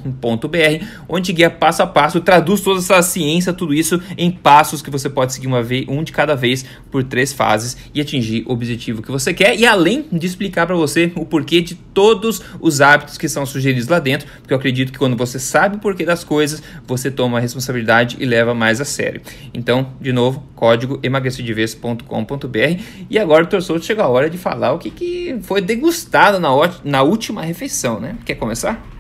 [1.08, 5.10] onde guia passo a passo, traduz toda essa ciência, tudo isso em passos que você
[5.10, 9.02] pode seguir uma vez, um de cada vez por três fases e atingir o objetivo
[9.02, 9.58] que você quer.
[9.58, 13.88] E além de explicar para você o porquê de todos os hábitos que são sugeridos
[13.88, 17.38] lá dentro, porque eu acredito que quando você sabe o porquê das coisas, você toma
[17.38, 19.22] a responsabilidade e leva mais a sério.
[19.54, 24.90] Então, de novo, código emagrecidevez.com.br e agora, Souto, chegou a hora de falar o que,
[24.90, 26.50] que foi degustado na,
[26.84, 28.16] na última refeição, né?
[28.26, 28.95] Quer começar?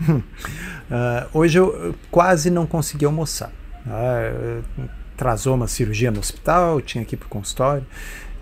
[0.00, 3.52] Uh, hoje eu quase não consegui almoçar.
[3.86, 4.62] Uh,
[5.14, 7.86] atrasou uma cirurgia no hospital, tinha que ir para o consultório.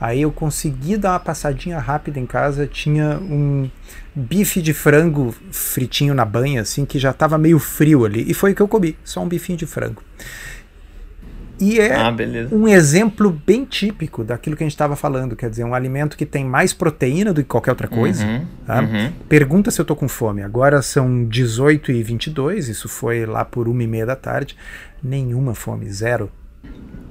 [0.00, 3.70] Aí eu consegui dar uma passadinha rápida em casa, tinha um
[4.14, 8.28] bife de frango fritinho na banha, assim, que já estava meio frio ali.
[8.28, 10.02] E foi o que eu comi, só um bifinho de frango.
[11.62, 12.12] E é ah,
[12.50, 16.26] um exemplo bem típico daquilo que a gente estava falando, quer dizer, um alimento que
[16.26, 18.26] tem mais proteína do que qualquer outra coisa.
[18.26, 18.80] Uhum, tá?
[18.80, 19.12] uhum.
[19.28, 20.42] Pergunta se eu estou com fome.
[20.42, 24.56] Agora são 18 e 22 isso foi lá por uma e meia da tarde.
[25.00, 26.32] Nenhuma fome, zero.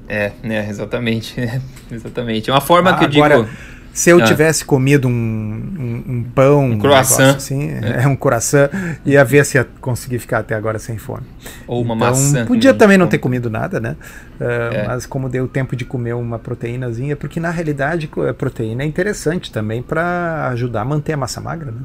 [0.09, 1.33] É, né, exatamente.
[1.89, 2.49] exatamente.
[2.49, 3.57] É uma forma ah, que eu agora, digo.
[3.93, 4.23] Se eu ah.
[4.23, 8.03] tivesse comido um, um, um pão, um croissant, assim, é.
[8.03, 8.07] é.
[8.07, 8.69] um croissant,
[9.05, 11.23] ia ver se ia conseguir ficar até agora sem fome.
[11.67, 12.45] Ou uma então, maçã.
[12.45, 13.97] Podia também não ter comido nada, né?
[14.39, 14.87] Uh, é.
[14.87, 19.51] Mas como deu tempo de comer uma proteínazinha, porque na realidade a proteína é interessante
[19.51, 21.81] também para ajudar a manter a massa magra, né?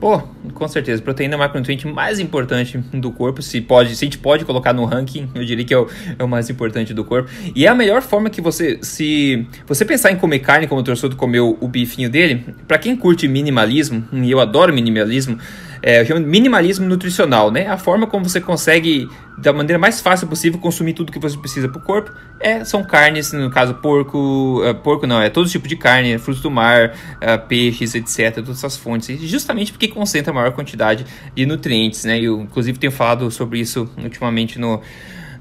[0.00, 0.18] Pô,
[0.54, 1.02] com certeza.
[1.02, 3.42] Proteína é o macronutriente mais importante do corpo.
[3.42, 5.86] Se, pode, se a gente pode colocar no ranking, eu diria que é o,
[6.18, 7.28] é o mais importante do corpo.
[7.54, 8.78] E é a melhor forma que você.
[8.80, 12.96] Se você pensar em comer carne, como o torcedor comeu o bifinho dele, para quem
[12.96, 15.38] curte minimalismo, e eu adoro minimalismo
[15.82, 17.66] é, chamo minimalismo nutricional, né?
[17.66, 19.08] A forma como você consegue,
[19.38, 22.82] da maneira mais fácil possível, consumir tudo que você precisa para o corpo é, são
[22.82, 26.94] carnes, no caso porco, uh, porco não, é todo tipo de carne, frutos do mar,
[27.16, 31.04] uh, peixes, etc, todas essas fontes, justamente porque concentra a maior quantidade
[31.34, 32.18] de nutrientes, né?
[32.18, 34.80] Eu, inclusive, tenho falado sobre isso ultimamente no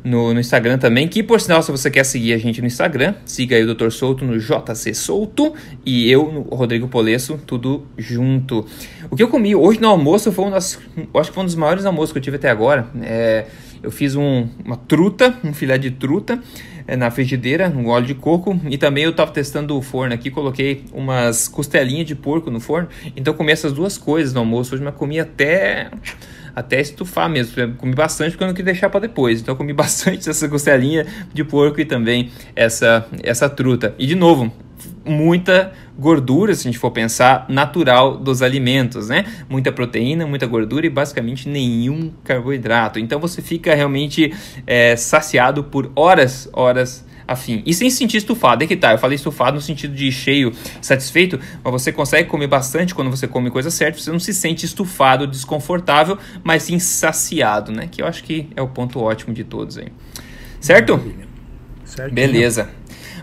[0.03, 1.07] no, no, Instagram também.
[1.07, 3.89] Que, por sinal, se você quer seguir a gente no Instagram, siga aí o Dr.
[3.89, 5.53] Souto no JC Souto
[5.85, 8.65] e eu no Rodrigo Polesso, tudo junto.
[9.09, 10.79] O que eu comi hoje no almoço foi um das,
[11.15, 12.87] acho que foi um dos maiores almoços que eu tive até agora.
[13.01, 13.45] É,
[13.81, 16.39] eu fiz um, uma truta, um filé de truta
[16.89, 18.59] é, na frigideira, no óleo de coco.
[18.69, 22.89] E também eu estava testando o forno aqui, coloquei umas costelinhas de porco no forno.
[23.15, 25.91] Então comi essas duas coisas no almoço hoje, mas comi até
[26.59, 27.59] até estufar mesmo.
[27.59, 29.41] Eu comi bastante porque eu não queria deixar para depois.
[29.41, 33.95] Então eu comi bastante essa costelinha de porco e também essa, essa truta.
[33.97, 34.51] E de novo,
[35.05, 39.25] muita gordura, se a gente for pensar, natural dos alimentos, né?
[39.49, 42.99] Muita proteína, muita gordura e basicamente nenhum carboidrato.
[42.99, 44.33] Então você fica realmente
[44.67, 47.61] é, saciado por horas, horas afim.
[47.65, 50.51] E sem se sentir estufado, é que tá, eu falei estufado no sentido de cheio,
[50.81, 54.65] satisfeito, mas você consegue comer bastante quando você come coisa certa, você não se sente
[54.65, 57.87] estufado, desconfortável, mas sim saciado, né?
[57.89, 59.87] Que eu acho que é o ponto ótimo de todos aí.
[60.59, 60.97] Certo?
[62.13, 62.69] Beleza.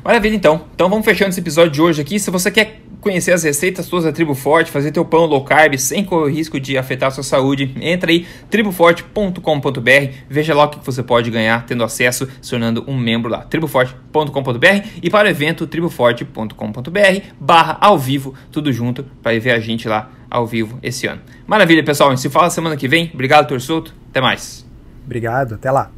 [0.07, 0.61] Maravilha, então.
[0.73, 2.21] Então vamos fechando esse episódio de hoje aqui.
[2.21, 5.77] Se você quer conhecer as receitas todas da Tribo Forte, fazer teu pão low carb
[5.77, 10.79] sem correr risco de afetar a sua saúde, entra aí triboforte.com.br, veja lá o que
[10.87, 15.67] você pode ganhar tendo acesso, se tornando um membro lá, triboforte.com.br e para o evento
[15.67, 21.21] triboforte.com.br barra ao vivo, tudo junto, para ver a gente lá ao vivo esse ano.
[21.49, 23.11] Maravilha, pessoal, a gente se fala semana que vem.
[23.13, 23.93] Obrigado, Torçoto.
[24.09, 24.65] Até mais.
[25.05, 25.91] Obrigado, até lá.